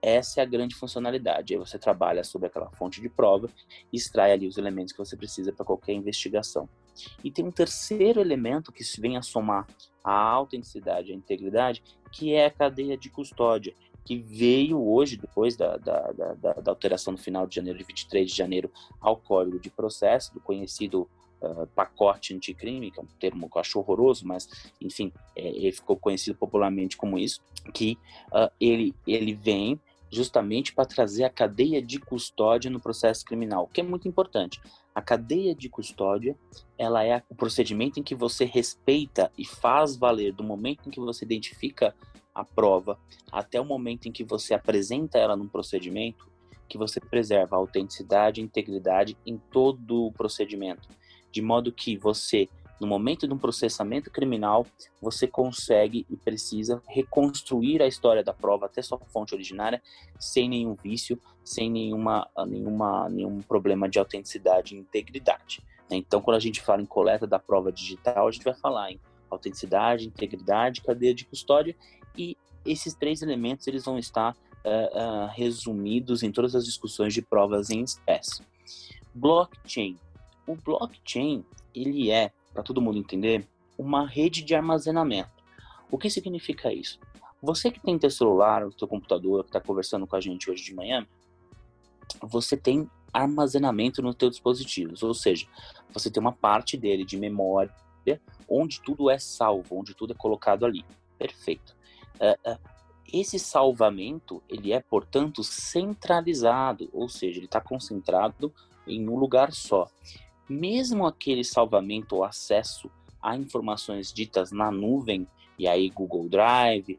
Essa 0.01 0.41
é 0.41 0.43
a 0.43 0.47
grande 0.47 0.75
funcionalidade. 0.75 1.55
Aí 1.55 1.59
você 1.59 1.79
trabalha 1.79 2.23
sobre 2.23 2.49
aquela 2.49 2.71
fonte 2.73 3.01
de 3.01 3.09
prova 3.09 3.49
e 3.91 3.97
extrai 3.97 4.33
ali 4.33 4.47
os 4.47 4.59
elementos 4.59 4.93
que 4.93 4.99
você 4.99 5.17
precisa 5.17 5.51
para 5.51 5.65
qualquer 5.65 5.95
investigação. 5.95 6.69
E 7.23 7.31
tem 7.31 7.45
um 7.45 7.51
terceiro 7.51 8.21
elemento 8.21 8.73
que 8.73 8.85
se 8.85 9.01
vem 9.01 9.17
a 9.17 9.23
somar 9.23 9.67
a 10.03 10.13
autenticidade, 10.13 11.13
a 11.13 11.15
integridade, 11.15 11.83
que 12.13 12.35
é 12.35 12.47
a 12.47 12.51
cadeia 12.51 12.97
de 12.97 13.09
custódia, 13.11 13.75
que 14.05 14.19
veio 14.19 14.87
hoje, 14.87 15.17
depois 15.17 15.57
da, 15.57 15.79
da, 15.79 16.13
da, 16.13 16.53
da 16.53 16.71
alteração 16.71 17.13
no 17.13 17.19
final 17.19 17.47
de 17.47 17.57
janeiro, 17.57 17.79
de 17.79 17.85
23 17.85 18.31
de 18.31 18.37
janeiro, 18.37 18.71
ao 19.01 19.17
Código 19.17 19.59
de 19.59 19.71
Processo, 19.71 20.35
do 20.35 20.41
conhecido 20.41 21.09
uh, 21.41 21.67
pacote 21.69 22.35
anticrime, 22.35 22.91
que 22.91 23.01
é 23.01 23.03
um 23.03 23.09
termo 23.19 23.49
que 23.49 23.57
eu 23.57 23.61
acho 23.61 23.79
horroroso, 23.79 24.27
mas, 24.27 24.47
enfim, 24.81 25.11
é, 25.35 25.49
ele 25.49 25.73
ficou 25.73 25.97
conhecido 25.97 26.37
popularmente 26.37 26.99
como 26.99 27.19
isso, 27.19 27.41
que 27.73 27.99
uh, 28.27 28.53
ele, 28.61 28.95
ele 29.07 29.33
vem 29.35 29.81
justamente 30.11 30.73
para 30.73 30.85
trazer 30.85 31.25
a 31.25 31.31
cadeia 31.31 31.83
de 31.83 31.99
custódia 31.99 32.71
no 32.71 32.81
processo 32.81 33.25
criminal, 33.25 33.69
que 33.73 33.81
é 33.81 33.85
muito 33.85 34.07
importante. 34.07 34.61
A 34.95 35.03
cadeia 35.03 35.55
de 35.55 35.69
custódia, 35.69 36.37
ela 36.79 37.05
é 37.05 37.23
o 37.29 37.35
procedimento 37.35 37.99
em 37.99 38.03
que 38.03 38.15
você 38.15 38.45
respeita 38.45 39.33
e 39.37 39.45
faz 39.45 39.97
valer 39.97 40.33
do 40.33 40.45
momento 40.45 40.87
em 40.87 40.91
que 40.91 41.01
você 41.01 41.25
identifica 41.25 41.95
a 42.33 42.45
prova 42.45 42.99
até 43.33 43.61
o 43.61 43.65
momento 43.65 44.07
em 44.07 44.13
que 44.13 44.23
você 44.23 44.55
apresenta 44.55 45.19
ela 45.19 45.37
num 45.37 45.49
procedimento, 45.49 46.31
que 46.69 46.79
você 46.79 47.01
preserva 47.01 47.57
a 47.57 47.59
autenticidade 47.59 48.41
e 48.41 48.45
integridade 48.45 49.17
em 49.27 49.37
todo 49.37 50.07
o 50.07 50.13
procedimento, 50.13 50.89
de 51.31 51.43
modo 51.43 51.73
que 51.73 51.97
você 51.97 52.49
no 52.81 52.87
momento 52.87 53.27
de 53.27 53.33
um 53.33 53.39
processamento 53.39 54.11
criminal, 54.11 54.67
você 55.01 55.27
consegue 55.27 56.07
e 56.11 56.17
precisa 56.17 56.83
reconstruir 56.89 57.83
a 57.83 57.87
história 57.87 58.23
da 58.23 58.33
prova 58.33 58.67
até 58.67 58.83
sua 58.83 58.99
fonte 58.99 59.35
originária 59.35 59.83
sem 60.19 60.49
nenhum 60.49 60.75
vício, 60.75 61.21
sem 61.45 61.71
nenhuma, 61.71 62.29
nenhuma, 62.47 63.09
nenhum 63.09 63.41
problema 63.41 63.89
de 63.89 63.99
autenticidade 63.99 64.75
e 64.75 64.79
integridade. 64.79 65.63
Então, 65.91 66.21
quando 66.21 66.37
a 66.37 66.41
gente 66.41 66.61
fala 66.61 66.83
em 66.83 66.87
coleta 66.87 67.27
da 67.27 67.39
prova 67.39 67.71
digital, 67.71 68.27
a 68.27 68.31
gente 68.31 68.45
vai 68.45 68.55
falar 68.55 68.91
em 68.91 69.01
autenticidade, 69.31 70.07
integridade, 70.07 70.81
cadeia 70.81 71.15
de 71.15 71.25
custódia 71.25 71.77
e 72.17 72.37
esses 72.65 72.95
três 72.95 73.23
elementos 73.23 73.67
eles 73.67 73.85
vão 73.85 73.99
estar 73.99 74.33
uh, 74.33 75.25
uh, 75.25 75.27
resumidos 75.35 76.23
em 76.23 76.33
todas 76.33 76.55
as 76.55 76.65
discussões 76.65 77.13
de 77.13 77.23
provas 77.23 77.71
em 77.71 77.83
espécie. 77.83 78.43
Blockchain. 79.15 79.99
O 80.47 80.57
blockchain 80.57 81.45
ele 81.75 82.11
é 82.11 82.33
para 82.55 82.63
todo 82.63 82.81
mundo 82.81 82.99
entender, 82.99 83.47
uma 83.77 84.07
rede 84.07 84.43
de 84.43 84.55
armazenamento. 84.55 85.45
O 85.91 85.99
que 85.99 86.09
significa 86.09 86.73
isso? 86.73 87.01
Você 87.43 87.71
que 87.71 87.81
tem 87.81 87.99
teu 87.99 88.11
celular, 88.11 88.65
o 88.65 88.71
teu 88.71 88.89
computador, 88.89 89.43
que 89.43 89.51
está 89.51 89.61
conversando 89.61 90.07
com 90.07 90.17
a 90.17 90.21
gente 90.21 90.51
hoje 90.51 90.65
de 90.65 90.75
manhã, 90.75 91.07
você 92.23 92.57
tem 92.57 92.89
armazenamento 93.13 94.01
nos 94.01 94.15
teus 94.15 94.33
dispositivos, 94.33 95.03
ou 95.03 95.13
seja, 95.13 95.47
você 95.93 96.11
tem 96.11 96.21
uma 96.21 96.33
parte 96.33 96.77
dele 96.77 97.05
de 97.05 97.17
memória 97.19 97.73
onde 98.49 98.81
tudo 98.83 99.09
é 99.11 99.19
salvo, 99.19 99.79
onde 99.79 99.95
tudo 99.95 100.13
é 100.13 100.17
colocado 100.17 100.65
ali. 100.67 100.85
Perfeito. 101.19 101.75
Uh, 102.17 102.53
uh, 102.53 102.59
esse 103.13 103.39
salvamento 103.39 104.43
ele 104.49 104.73
é 104.73 104.81
portanto 104.81 105.43
centralizado, 105.43 106.89
ou 106.93 107.09
seja, 107.09 107.39
ele 107.39 107.47
está 107.47 107.61
concentrado 107.61 108.53
em 108.87 109.09
um 109.09 109.17
lugar 109.17 109.53
só 109.53 109.89
mesmo 110.49 111.07
aquele 111.07 111.45
salvamento 111.45 112.17
ou 112.17 112.25
acesso 112.25 112.91
a 113.23 113.37
informações 113.37 114.13
ditas 114.13 114.53
na 114.53 114.71
nuvem, 114.71 115.27
e 115.59 115.67
aí 115.67 115.89
Google 115.91 116.29
Drive, 116.29 116.99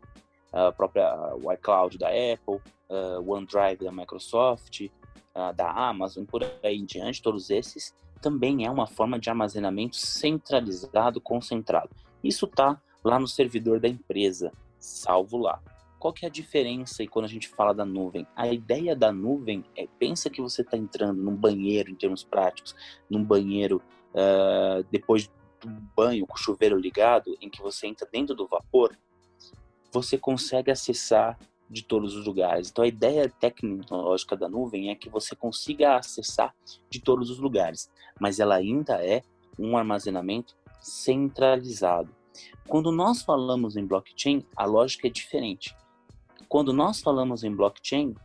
a 0.51 0.71
própria 0.71 1.13
iCloud 1.53 1.97
da 1.97 2.07
Apple, 2.07 2.61
OneDrive 3.27 3.83
da 3.83 3.91
Microsoft, 3.91 4.87
da 5.55 5.71
Amazon, 5.71 6.25
por 6.25 6.43
aí 6.63 6.77
em 6.77 6.85
diante, 6.85 7.21
todos 7.21 7.49
esses, 7.49 7.93
também 8.21 8.65
é 8.65 8.71
uma 8.71 8.87
forma 8.87 9.19
de 9.19 9.29
armazenamento 9.29 9.97
centralizado, 9.97 11.21
concentrado. 11.21 11.89
Isso 12.23 12.45
está 12.45 12.81
lá 13.03 13.19
no 13.19 13.27
servidor 13.27 13.79
da 13.79 13.87
empresa, 13.87 14.51
salvo 14.79 15.37
lá 15.37 15.61
qual 16.05 16.13
que 16.13 16.23
é 16.23 16.27
a 16.27 16.31
diferença 16.31 17.01
e 17.01 17.07
quando 17.07 17.25
a 17.25 17.27
gente 17.27 17.47
fala 17.47 17.73
da 17.73 17.83
nuvem? 17.83 18.27
A 18.35 18.47
ideia 18.47 18.95
da 18.95 19.11
nuvem 19.11 19.65
é, 19.75 19.87
pensa 19.97 20.29
que 20.29 20.39
você 20.39 20.61
está 20.61 20.77
entrando 20.77 21.19
num 21.19 21.35
banheiro 21.35 21.89
em 21.89 21.95
termos 21.95 22.23
práticos, 22.23 22.75
num 23.09 23.23
banheiro 23.23 23.81
uh, 24.13 24.85
depois 24.91 25.27
do 25.59 25.67
banho 25.97 26.27
com 26.27 26.35
o 26.35 26.37
chuveiro 26.37 26.77
ligado, 26.77 27.35
em 27.41 27.49
que 27.49 27.59
você 27.59 27.87
entra 27.87 28.07
dentro 28.11 28.35
do 28.35 28.45
vapor, 28.45 28.95
você 29.91 30.15
consegue 30.15 30.69
acessar 30.69 31.39
de 31.67 31.81
todos 31.81 32.15
os 32.15 32.27
lugares. 32.27 32.69
Então 32.69 32.83
a 32.83 32.87
ideia 32.87 33.27
tecnológica 33.27 34.37
da 34.37 34.47
nuvem 34.47 34.91
é 34.91 34.95
que 34.95 35.09
você 35.09 35.35
consiga 35.35 35.97
acessar 35.97 36.53
de 36.87 37.01
todos 37.01 37.31
os 37.31 37.39
lugares, 37.39 37.89
mas 38.19 38.39
ela 38.39 38.53
ainda 38.53 39.03
é 39.03 39.23
um 39.57 39.75
armazenamento 39.75 40.55
centralizado. 40.79 42.15
Quando 42.67 42.91
nós 42.91 43.23
falamos 43.23 43.75
em 43.75 43.87
blockchain, 43.87 44.45
a 44.55 44.65
lógica 44.65 45.07
é 45.07 45.09
diferente. 45.09 45.75
Quando 46.47 46.71
nós 46.71 47.01
falamos 47.01 47.43
em 47.43 47.53
blockchain, 47.53 48.15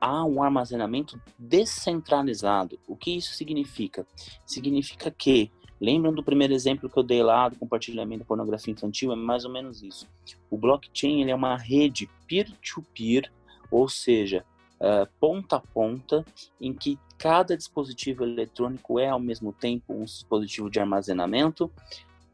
há 0.00 0.24
um 0.24 0.42
armazenamento 0.42 1.20
descentralizado. 1.38 2.78
O 2.86 2.96
que 2.96 3.16
isso 3.16 3.34
significa? 3.34 4.06
Significa 4.44 5.10
que, 5.10 5.50
lembram 5.80 6.12
do 6.12 6.22
primeiro 6.22 6.52
exemplo 6.52 6.88
que 6.88 6.98
eu 6.98 7.02
dei 7.02 7.22
lá 7.22 7.48
do 7.48 7.56
compartilhamento 7.56 8.20
da 8.20 8.24
pornografia 8.24 8.72
infantil? 8.72 9.12
É 9.12 9.16
mais 9.16 9.44
ou 9.44 9.50
menos 9.50 9.82
isso. 9.82 10.06
O 10.50 10.56
blockchain 10.56 11.22
ele 11.22 11.30
é 11.30 11.34
uma 11.34 11.56
rede 11.56 12.08
peer-to-peer, 12.26 13.24
-peer, 13.24 13.30
ou 13.70 13.88
seja, 13.88 14.44
uh, 14.80 15.08
ponta 15.18 15.56
a 15.56 15.60
ponta, 15.60 16.24
em 16.60 16.72
que 16.72 16.98
cada 17.18 17.56
dispositivo 17.56 18.22
eletrônico 18.22 18.98
é 18.98 19.08
ao 19.08 19.18
mesmo 19.18 19.52
tempo 19.52 19.94
um 19.94 20.04
dispositivo 20.04 20.70
de 20.70 20.78
armazenamento 20.78 21.70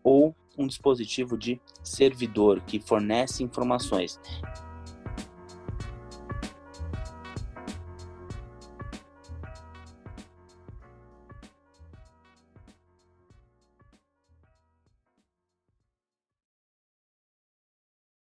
ou 0.03 0.35
um 0.59 0.67
dispositivo 0.67 1.39
de 1.39 1.61
servidor 1.83 2.61
que 2.61 2.79
fornece 2.81 3.43
informações. 3.43 4.21